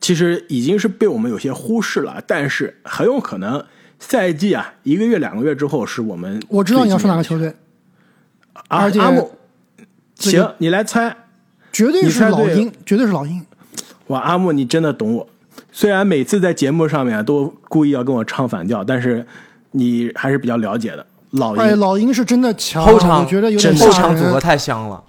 [0.00, 3.64] 其实已经是被我们有些忽视了，但是很有可能
[3.98, 7.48] 赛季啊一个月两个月之后是我们我知道你要说哪个球队，
[8.68, 9.30] 啊而且阿木，
[10.16, 11.16] 行，你来猜。
[11.72, 13.44] 绝对是老鹰，绝对是老鹰。
[14.06, 15.28] 哇，阿木，你真的懂我。
[15.72, 19.26] 虽然每次在节目上面都故意要跟我唱反调，但是
[19.72, 21.04] 你还是比较了解的。
[21.34, 25.02] 老哎，鹰老鹰是真的强，后场我觉得有点后场组合太香了。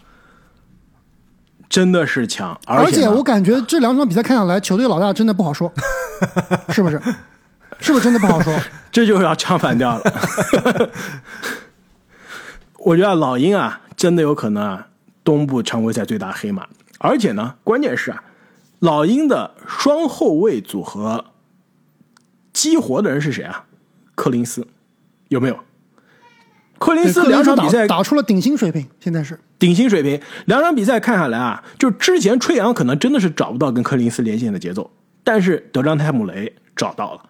[1.68, 5.72] 真的是强，而且呢我感觉这两场比赛看下来，球队老大真的不好说，
[6.70, 7.02] 是不是？
[7.80, 8.58] 是不是真的不好说？
[8.92, 10.90] 这就要唱反调了。
[12.80, 14.88] 我觉得老鹰啊，真的有可能啊，
[15.24, 16.68] 东部常规赛最大黑马。
[17.00, 18.24] 而且呢，关键是啊，
[18.80, 21.26] 老鹰的双后卫组合
[22.54, 23.66] 激活的人是谁啊？
[24.16, 24.66] 柯林斯
[25.28, 25.60] 有没有？
[26.86, 30.22] 柯林斯两场比赛打出了顶薪水平，现在是顶薪水平。
[30.46, 34.92] 两场比赛看下来啊，就之前吹杨可能真的是找不到跟柯林斯连线的节奏，
[35.24, 37.22] 但是德章泰姆雷找到了。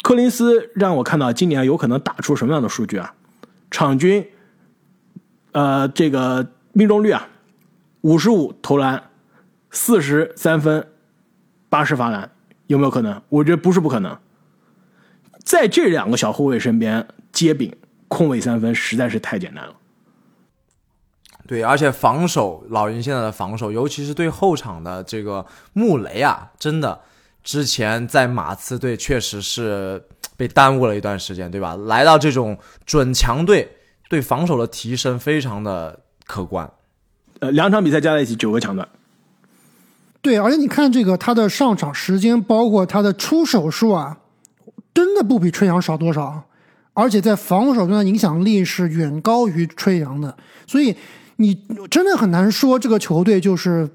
[0.00, 3.12] 柯林斯让我看到今年有可能打出什么样的数据啊？
[3.70, 4.26] 场均，
[5.52, 7.28] 呃，这个命中率啊，
[8.00, 9.10] 五十五投篮，
[9.70, 10.86] 四十三分，
[11.68, 12.30] 八十罚篮，
[12.68, 13.20] 有没有可能？
[13.28, 14.16] 我觉得不是不可能。
[15.44, 17.70] 在这两个小后卫身边接柄
[18.08, 19.74] 空位三分实在是太简单了。
[21.46, 27.00] 对，而且防守，老鹰现在的防守，尤其是对后场的这个穆雷啊，真的，
[27.44, 30.02] 之前在马刺队确实是
[30.36, 31.76] 被耽误了一段时间，对吧？
[31.76, 33.76] 来到这种准强队，
[34.08, 36.68] 对防守的提升非常的可观。
[37.38, 38.88] 呃，两场比赛加在一起九个抢断，
[40.20, 44.18] 对，而且你看这个他的上场时间，包括他的出手数啊，
[44.92, 46.42] 真的不比春阳少多少，
[46.98, 50.34] 而且在防守端的影响力是远高于吹杨的，
[50.66, 50.96] 所以
[51.36, 51.54] 你
[51.90, 53.86] 真的很难说这个球队就是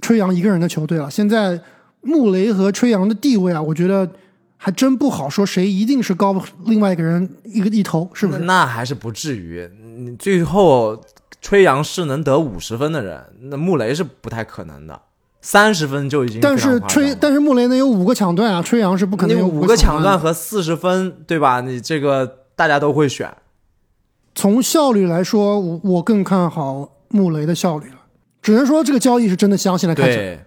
[0.00, 1.10] 吹杨一个人的球队了。
[1.10, 1.60] 现在
[2.00, 4.08] 穆雷和吹杨的地位啊，我觉得
[4.56, 8.38] 还真不好说谁一定是高另外一个人一个一头，是不是？
[8.42, 9.68] 那还是不至于。
[9.96, 11.02] 你最后
[11.40, 15.00] 吹杨是能得五十分的人，那穆雷是不太可能的，
[15.40, 20.16] 三十分就已经但是吹，但是穆雷能有五个抢断啊，吹杨是不可能有你五个个抢断。
[20.16, 21.60] 和四十分，对吧？
[21.60, 23.34] 你这个大家都会选。
[24.34, 28.00] 从效率来说，我我更看好穆雷的效率了。
[28.42, 30.22] 只能说这个交易是真的香，现在看起来。
[30.22, 30.44] 对，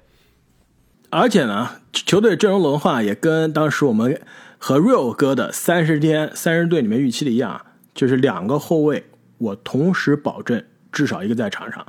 [1.10, 4.22] 而且呢，球队阵容轮换也跟当时我们
[4.58, 7.62] 和 Real 哥的三十天三十队里面预期的一样，
[7.94, 9.06] 就是两个后卫
[9.38, 11.86] 我同时保证至少一个在场上，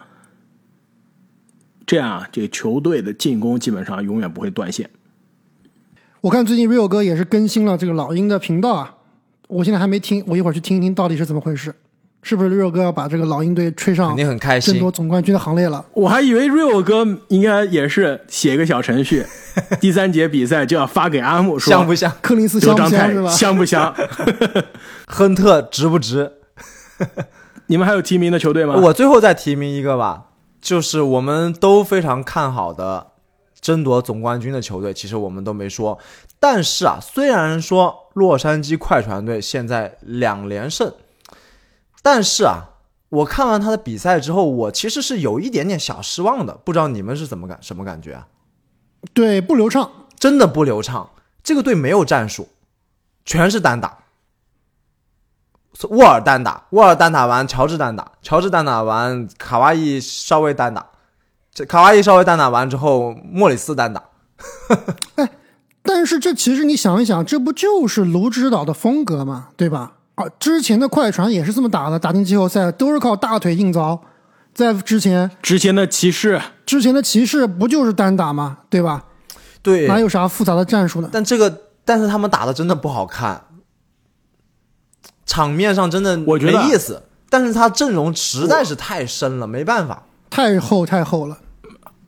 [1.86, 4.88] 这样啊，这个球队的进攻基本上永远不会断线。
[6.20, 8.97] 我看最近 Real 哥也是更新了这个老鹰的频道啊，
[9.48, 11.74] 我现在还没听，我一会儿去听一听到底是怎么回事，
[12.22, 14.90] 是不是 Rio 哥要把这个老鹰队吹上肯定很开心争夺。
[14.90, 15.84] 总冠军的行列了？
[15.94, 19.24] 我还以为 Real 哥应该也是写一个小程序，
[19.80, 22.12] 第三节比赛就要发给阿木说香不香？
[22.20, 23.30] 柯林斯刘章太香不香是吧？
[23.30, 24.64] 香不香？
[25.08, 26.32] 亨特值不值？
[27.68, 28.74] 你们还有提名的球队吗？
[28.74, 30.24] 我最后再提名一个吧，
[30.60, 33.08] 就是我们都非常看好的
[33.60, 35.98] 争夺总冠军的球队，其实我们都没说。
[36.40, 40.94] 但是啊，虽然说洛杉矶快船队现在两连胜，
[42.02, 42.70] 但是啊，
[43.08, 46.54] 我看完他的比赛之后，我其实是有一点点小失望的。
[46.54, 48.28] 不知道你们是怎么感什么感觉啊？
[49.12, 49.90] 对，不流畅。
[50.18, 51.10] 真的不流畅，
[51.44, 52.48] 这个队没有战术，
[53.24, 53.98] 全是单打。
[55.90, 60.84] 沃尔单打，沃尔单打完，乔治单打，乔治单打完，卡哇伊稍微单打，
[61.52, 64.02] 这卡哇伊稍微单打完之后，莫里斯单打。
[65.14, 65.30] 哎，
[65.90, 69.94] 但是这其实你想一想，这不就是卢指导的风格嘛，对吧？
[70.16, 73.98] 啊，之前的快船也是这么打的，打进季后赛都是靠大腿硬凿。
[74.52, 78.58] 在之前，之前的骑士，之前的骑士不就是单打吗？
[78.68, 79.06] 对吧？
[79.62, 81.08] 对，哪有啥复杂的战术呢？
[81.10, 83.44] 但这个，但是他们打的真的不好看，
[85.24, 87.04] 场面上真的我觉得没意思。
[87.30, 90.02] 但是他阵容实在是太深了，没办法。
[90.28, 91.38] 太厚太厚了。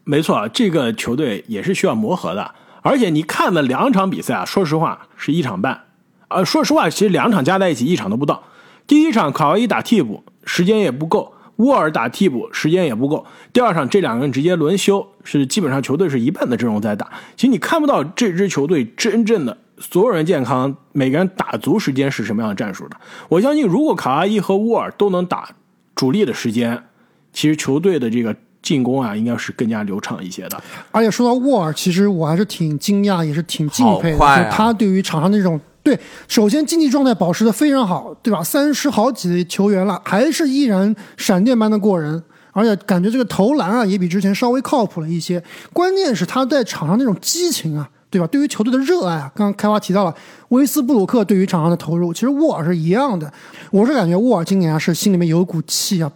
[0.04, 2.54] 没错，这个球队也是需要磨合的。
[2.82, 5.84] 而且你看的两场比赛啊，说实话是一场半。
[6.28, 8.44] 呃，说实话，其实两场加在一起一场都不到。
[8.86, 13.26] 第一场卡哇伊打替补，时间也不够；沃尔打替补，时间也不够。
[13.52, 17.10] 第二场这两个人直接轮休，是基本上球队是一半的阵容在打。
[17.36, 22.96] 其实你看不到这支球队真正的所有人健康，每个人打足时间是什么样的战术的。
[23.28, 25.50] 我相信，如果卡哇伊和沃尔都能打
[25.94, 26.84] 主力的时间，
[27.32, 30.62] 其实球队的这个进攻啊，应该是更加流畅一些的。
[30.90, 34.24] 而且说到沃尔，其实我还是挺惊讶，也是挺敬佩的。
[34.24, 35.98] 啊就他对于场上那种对，
[36.28, 38.44] 首先竞技状态保持的非常好，对吧？
[38.44, 45.42] 三十好几的球员了，还是依然闪电般的过人，而且感觉这个投篮啊也比之前稍微靠谱了一些。
[45.72, 48.26] 关键是他在场上那种激情啊，对吧？
[48.26, 50.14] 对于球队的热爱啊，刚刚开花提到了
[50.50, 53.32] 威斯布鲁克对于场上的投入，其实沃尔是一样的。
[53.70, 56.12] 我是感觉沃尔今年啊是心里面有一股气啊，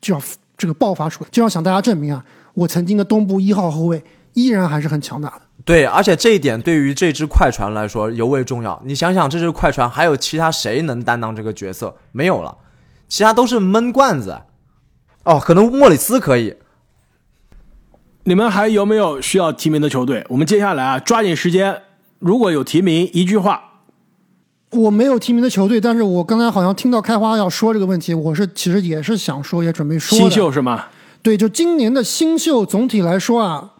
[0.00, 0.22] 就要
[0.58, 4.02] 这个爆发出来，就要向大家证明啊，我曾经的东部一号后卫
[4.34, 5.42] 依然还是很强大的。
[5.64, 8.80] 对，而且这一点对于这支快船来说尤为重要。
[8.84, 11.96] 你想想，这支快船还有其他谁能担当这个角色？
[12.10, 12.58] 没有了，
[13.06, 14.42] 其他都是闷罐子。
[15.24, 16.56] 哦，可能莫里斯可以。
[18.24, 20.26] 你们还有没有需要提名的球队？
[20.30, 21.82] 我们接下来啊，抓紧时间，
[22.18, 23.67] 如果有提名，一句话。
[24.70, 30.22] 我没有提名的球队，但是我刚才好像听到开花要说这个问题，我是其实也是想说，也准备说的。
[30.22, 30.84] 新秀是吗？
[31.22, 33.72] 对，就今年的新秀总体来说啊，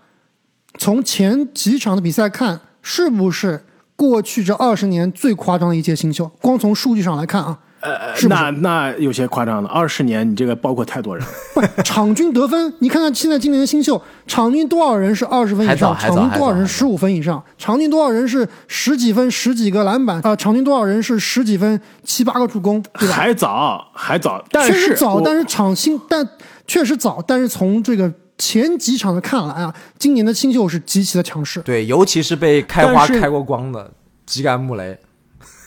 [0.78, 3.64] 从前几场的比赛看，是不是
[3.97, 6.30] 过去这二十年最夸张的一届新秀？
[6.41, 9.68] 光从数据上来看啊，呃，是是那那有些夸张了。
[9.68, 11.32] 二十年，你这个包括太多人了。
[11.54, 15.94] 不，场均得分， 你看看现在今年的新秀，场均多少人是二十分以上？
[15.94, 17.42] 还早场均多少人十五分以上？
[17.56, 20.20] 场均多少人是十几分、十几个篮板？
[20.22, 22.82] 啊、场均多少人是十几分、七八个助攻？
[22.98, 23.14] 对吧？
[23.14, 26.28] 还早，还早，但确实早，但是场新，但
[26.66, 31.60] 确实早，但是从这个前几场的看来啊，今年的新秀是极其的强势。
[31.60, 33.90] 对，尤其是被开花开过光的
[34.26, 34.98] 吉甘穆雷。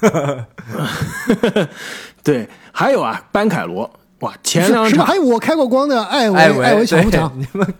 [2.23, 3.89] 对，还有啊，班凯罗，
[4.19, 4.97] 哇，前两什么？
[4.97, 7.09] 场还有我开过光的艾维，艾维，艾维强不？
[7.35, 7.73] 你们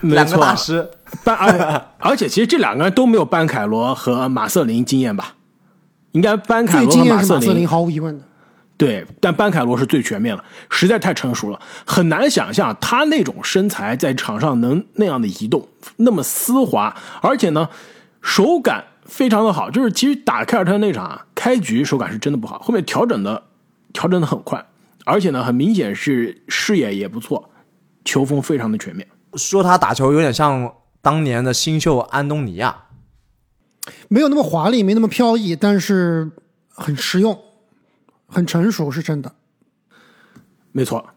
[0.14, 0.88] 两个大师，
[1.24, 5.34] 班，而而且其实这两个人都没有班凯罗和马瑟林经验吧？
[6.12, 8.24] 应该班凯罗和瑟惊艳是马瑟林，毫无疑问的。
[8.76, 17.68] 对，但班凯罗是最全面了，实在太成熟了，很难想象他那种身材在场上能那样的移动，那么丝滑，而且呢，
[18.22, 19.70] 手感非常的好。
[19.70, 23.42] 就是其实打凯尔特人那场啊，开局手感是真的不好，后面调整的
[23.92, 24.64] 调整的很快，
[25.04, 27.50] 而且呢，很明显是视野也不错，
[28.04, 29.06] 球风非常的全面。
[29.34, 32.84] 说他打球有点像当年的新秀安东尼亚。
[34.08, 36.30] 没有那么华丽，没那么飘逸，但是
[36.68, 37.38] 很实用，
[38.26, 39.32] 很成熟，是真的。
[40.72, 41.10] 没错，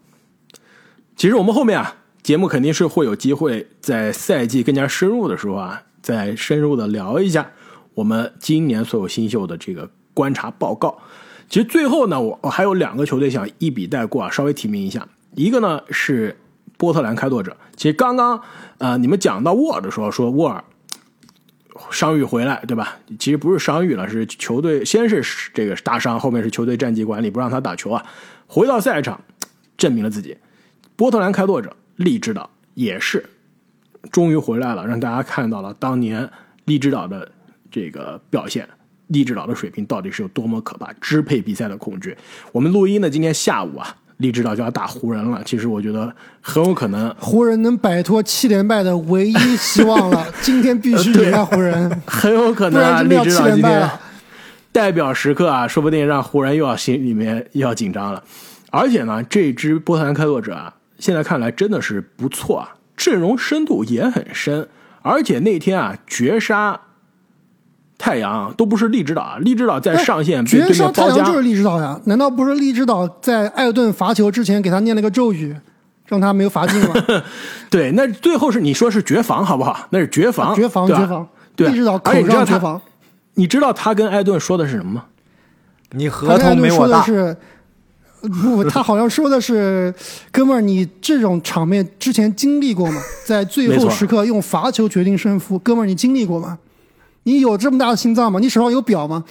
[1.16, 7.52] 其实我们后面啊，节目肯定是会有机会在赛季更加深入的时候啊，再深入的聊一下
[7.94, 10.98] 我们今年所有新秀的这个观察报告。
[11.50, 15.08] 其实最后呢，我我还有两个球队想一笔带过啊，稍微提名一下。
[15.36, 16.38] 一个呢是
[16.78, 17.56] 波特兰开拓者。
[17.76, 18.42] 其实刚刚
[18.78, 20.64] 呃你们讲到沃尔的时候，说沃尔
[21.92, 22.98] 伤愈回来，对吧？
[23.20, 28.06] 其实不是伤愈了，是球队先是这个大伤，后面是球队战绩管理不让他打球啊。
[28.48, 29.20] 回到赛场，
[29.78, 30.38] 证明了自己。
[30.96, 33.28] 波特兰开拓者利指导也是
[34.12, 36.30] 终于回来了，让大家看到了当年
[36.66, 37.32] 利指导的
[37.74, 38.70] 这个表现。
[39.08, 42.16] 利指导的水平到底是有多么可怕，支配比赛的恐惧。
[42.54, 45.42] 我们录音的今天下午啊，利指导就要打湖人了。
[45.44, 46.12] 其实我觉得
[46.42, 53.90] 很有可能湖人能摆脱七连败的唯一希望了， 今天必须赢下湖人， 很有可能啊，利然真的要七指导今天。
[54.72, 58.24] 代表时刻啊，说不定让湖人又要心里面又要紧张了。
[58.72, 64.68] 而且呢，这支波特兰开拓者啊，现在看来真的是不错啊，阵容深度也很深，
[65.04, 66.80] 而且那天啊，绝杀
[67.98, 72.00] 太阳都不是利指导啊，利指导在上线被绝对面包夹杀太阳就，是利指导呀？
[72.06, 75.56] 难道不是利指导在艾顿罚球之前给他念了个咒语，
[76.08, 76.94] 让他没有罚进吗？
[77.70, 79.88] 对，那最后是你说是绝防好不好？
[79.92, 82.82] 那是绝防，绝防，绝防，对啊利指导口而且你知道他上绝防。
[83.36, 85.06] 你知道他跟艾顿说的是什么吗？
[85.90, 87.38] 他你艾顿没我大，的是，
[88.22, 89.94] 不，他好像说的是，
[90.32, 93.02] 哥们儿，你这种场面之前经历过吗？
[93.26, 96.58] 在最后时刻用罚球决定胜负，哥们儿，你经历过吗？
[97.24, 98.40] 你有这么大的心脏吗？
[98.40, 99.24] 你手上有表吗？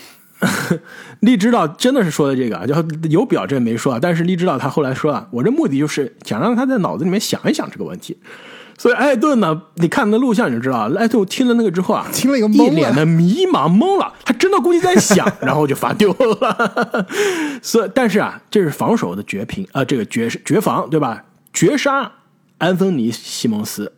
[1.20, 2.74] 利指导真的是说的这个啊，就
[3.08, 8.18] 有表这没说啊，但是利指导他后来说啊，我这目的就是想让他在脑子里面想一想这个问题。
[8.76, 12.70] 所以艾顿呢，你看那录像你就知道，艾顿听了那个之后啊，听了一个一。
[12.70, 17.06] 脸的迷茫懵了，他真的估计在想， 然后就罚丢了。
[17.62, 21.22] 所以，但是啊，这是防守的绝平啊、这个绝绝防对吧？
[21.52, 22.10] 绝杀
[22.58, 23.92] 安芬尼西蒙斯，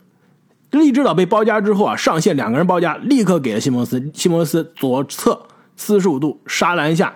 [0.79, 5.47] 利指导被包夹之后啊，上线两个人包夹，立刻给了西蒙斯，西蒙斯左侧
[5.77, 7.14] 四十五度杀篮下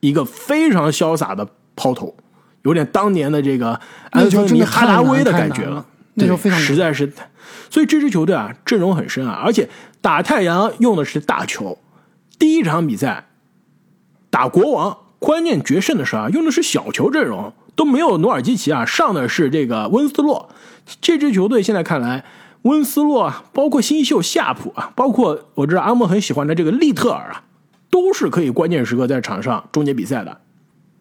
[0.00, 2.14] 一个非常潇洒的抛投，
[2.62, 3.80] 有点当年的这个
[4.10, 7.12] 安东尼哈达威的感觉了那球非常实在是，
[7.70, 9.68] 所以这支球队啊阵容很深啊，而且
[10.00, 11.78] 打太阳用的是大球，
[12.38, 13.26] 第一场比赛
[14.30, 20.50] 打国王关键决胜的时候啊用的是小球阵容，都没有努尔基奇啊，上的是这个温斯洛。
[21.00, 22.24] 这支球队现在看来，
[22.64, 27.44] 温斯洛啊，包括新秀夏普啊，包括我知道阿莫很喜欢的这个利特尔啊，
[27.90, 30.38] 都是可以关键时刻在场上终结比赛的。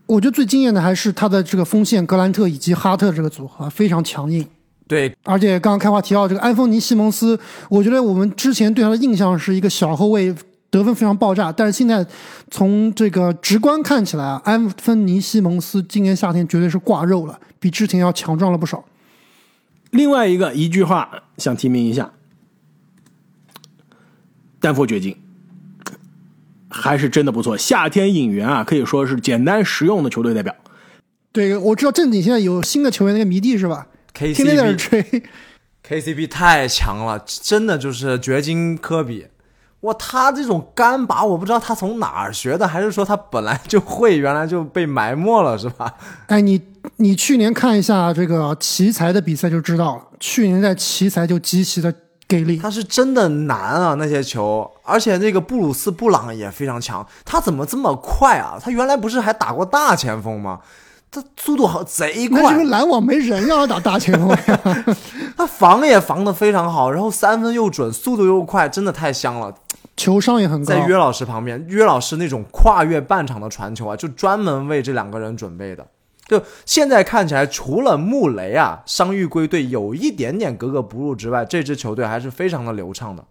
[0.05, 4.45] 我觉得最惊艳的还是他的这个锋线格兰特以及哈特这个组合非常强硬。
[4.85, 7.39] 对，而且刚刚开话提到这个安东尼西蒙斯，
[7.69, 10.35] 我觉得我们之前对他的印象是一个小后卫，
[10.69, 11.49] 得分非常爆炸。
[11.49, 12.05] 但是现在
[12.51, 18.83] 从这个直观看起来啊，安芬尼西蒙斯今年夏天绝对是挂肉了，比之前要强壮了不少。
[19.93, 22.11] 另外一个一句话想提名一下，
[24.59, 25.15] 丹佛掘金，
[26.67, 27.55] 还是真的不错。
[27.55, 30.55] 夏天引援啊，可以说是简单实用的球队代表。
[31.31, 33.87] 对，我知道正经现在有新的球员，那个迷弟是吧？
[34.13, 35.23] 天天在这 KCB 吹。
[35.87, 39.27] KCB 太强了，真的就是掘金科比。
[39.81, 45.93] 哇，他这种干拔，我不知道他从哪儿学的，还是说他本来就会，原来就被埋没了，是吧？
[46.27, 46.61] 哎，你
[46.97, 51.93] 你去年看一下这个奇才的比赛就知道了，去年在奇才就极其的
[52.27, 52.57] 给力。
[52.57, 58.57] 他是真的难啊，那些球，而且那个布鲁斯布朗也非常强，他怎么这么快啊？
[58.61, 60.59] 他原来不是还打过大前锋吗？
[61.09, 64.85] 他速度好贼快那是因为，篮网没人让他打大前锋呀。
[65.37, 69.53] 他防也防得非常好，然后三分又准，速度又快，真的太香了。
[69.95, 70.65] 球商也很高。
[70.65, 75.85] 在约老师旁边，约老师那种跨越半场的传球啊，就专门为这两个人准备的。
[76.39, 83.23] 就现在看起来，除了穆雷啊伤愈归队有一点点格格不入之外，这支球队还是非常的流畅的。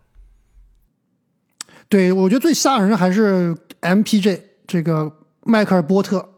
[1.88, 5.12] 对，我觉得最吓人的还是 MPJ 这个
[5.44, 6.30] 迈克尔波特，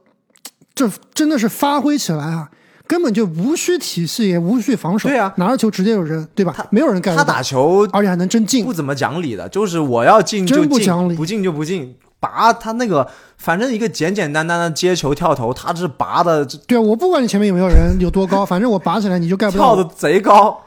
[0.74, 2.50] 这真的是发挥起来啊，
[2.88, 5.08] 根本就无需体系，也无需防守。
[5.08, 6.66] 对啊拿着球直接有人，对吧？
[6.70, 8.72] 没有人干他打球而且还能真进不。
[8.72, 11.94] 怎么讲理的，就是我要进就真不进，讲理不进就不进。
[12.24, 13.06] 拔他那个，
[13.36, 19.76] 反正一个简简单单的接球跳投，他是拔的对啊，我不管你前面有没有人有多高， 反正我拔起来你就盖不到我。
[19.76, 20.60] 跳的贼高。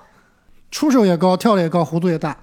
[0.70, 2.38] 出手也高，跳的也高，弧度也大。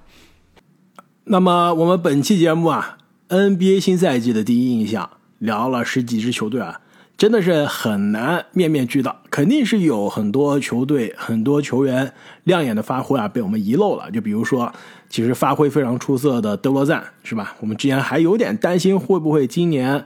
[1.25, 2.97] 那么我们本期节目啊
[3.29, 5.09] ，NBA 新赛季的第一印象，
[5.39, 6.81] 聊了十几支球队啊，
[7.17, 12.13] 真的是很难面面俱到，肯定是有很多球队、很多球员
[12.45, 14.11] 亮眼的发挥啊，被我们遗漏了。
[14.11, 14.73] 就比如说，
[15.15, 17.55] 其实发挥非常出色的德罗赞，是吧？
[17.61, 20.05] 我们之前还有点担心会不会今年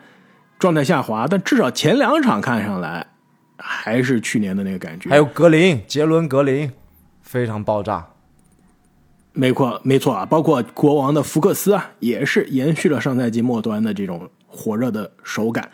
[0.59, 3.07] 状态下滑，但至少前两场看上来
[3.57, 5.09] 还是去年的那个感觉。
[5.09, 6.71] 还有格林，杰伦格林，
[7.23, 8.07] 非常爆炸。
[9.33, 15.71] 没错，没错啊，包括国王的福克斯啊，也是延续了上赛季末端的这种火热的手感。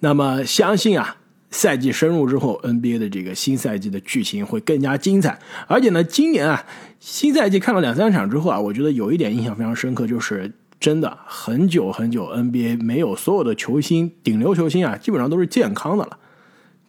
[0.00, 1.16] 那么相信啊，
[1.50, 5.38] 赛季深入之后，NBA 的这个新赛季的剧情会更加精彩。
[5.66, 6.62] 而且呢，今年啊，
[7.08, 16.18] 新赛季看了两三场之后啊，我觉得有一点印象非常深刻，就是真的很久很久 NBA 没有所有的球星顶流球星啊，基本上都是健康的了。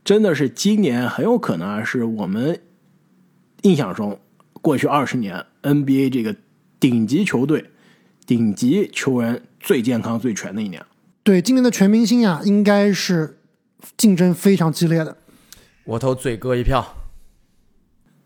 [0.03, 2.59] 真的是今年很有可能啊，是我们
[3.61, 4.19] 印象中
[4.53, 6.35] 过去二十年 NBA 这个
[6.79, 7.69] 顶级球队、
[8.25, 10.83] 顶级球员最健康、最全的一年。
[11.21, 13.37] 对，今年的全明星呀，应该是
[13.95, 15.17] 竞争非常激烈的。
[15.83, 16.95] 我投嘴哥一票。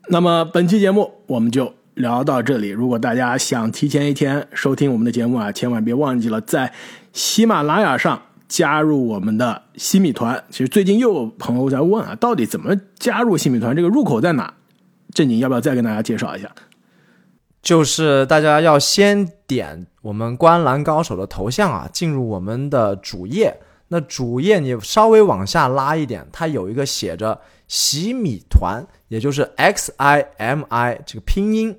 [0.08, 2.70] 那么本期节目我们就聊到这里。
[2.70, 6.72] 如果大家想提前一天收听我们的节目啊，千万别忘记了在
[7.14, 10.44] 喜马拉雅上加入我们的西米团。
[10.50, 13.76] 其实最近又有朋友在问啊，到底怎么加入西米团？
[13.76, 14.54] 这个入口在哪？
[15.14, 16.50] 正经要不要再跟大家介绍一下？
[17.62, 23.60] 就是大家要先点我们观澜高手的头像啊，进入我们的主页。
[23.90, 27.40] 那主页你稍微往下拉一点，它有一个写着
[27.72, 31.74] “洗米团”，也就是 X I M I 这个拼音，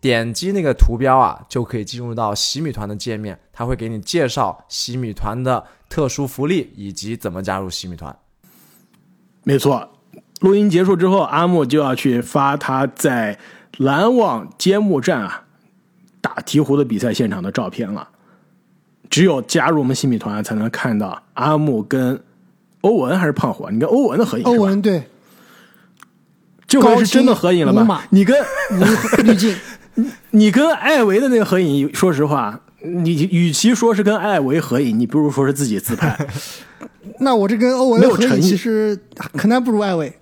[0.00, 3.36] 点击那个图标啊，就可以进入到洗米团的界面。
[3.52, 8.16] 它会给你介绍洗米团的特殊福利以及怎么加入洗米团。
[9.42, 9.90] 没错，
[10.40, 13.36] 录音结束之后，阿木就要去发他在
[13.78, 15.46] 篮网揭幕战啊
[16.20, 18.08] 打鹈鹕的比赛现场的照片了。
[19.10, 22.22] 只有加入我们新米团，才能看到阿木跟
[22.82, 23.68] 欧文还是胖虎？
[23.68, 24.44] 你跟欧文的合影？
[24.44, 25.08] 欧文对，
[26.80, 28.04] 这回是真的合影了吧？
[28.10, 28.36] 你跟
[29.22, 29.56] 滤镜，
[30.30, 36.18] 你跟艾维的那个合影，说实话，你与其说是跟艾维合影，你不如说是自己自拍。
[37.20, 38.98] 那我这跟欧文的合影，其实
[39.36, 40.12] 可能不如艾维。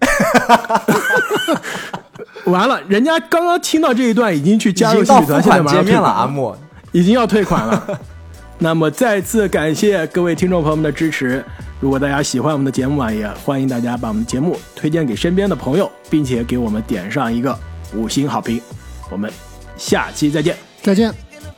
[2.45, 6.55] 完了，人家刚刚听到这一段，已经去加入新米团，现在马上见面了，阿木
[6.91, 8.01] 已经要退款了。
[8.59, 11.45] 那么再次感谢各位听众朋友们的支持。
[11.83, 17.59] 如果大家喜欢我们的节目啊，也欢迎大家把我们节目推荐给身边的朋友，并且给我们点上一个
[17.93, 18.62] 五星好评。
[19.11, 19.28] 我们
[19.76, 21.12] 下期再见，再见，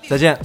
[0.08, 0.38] 再见。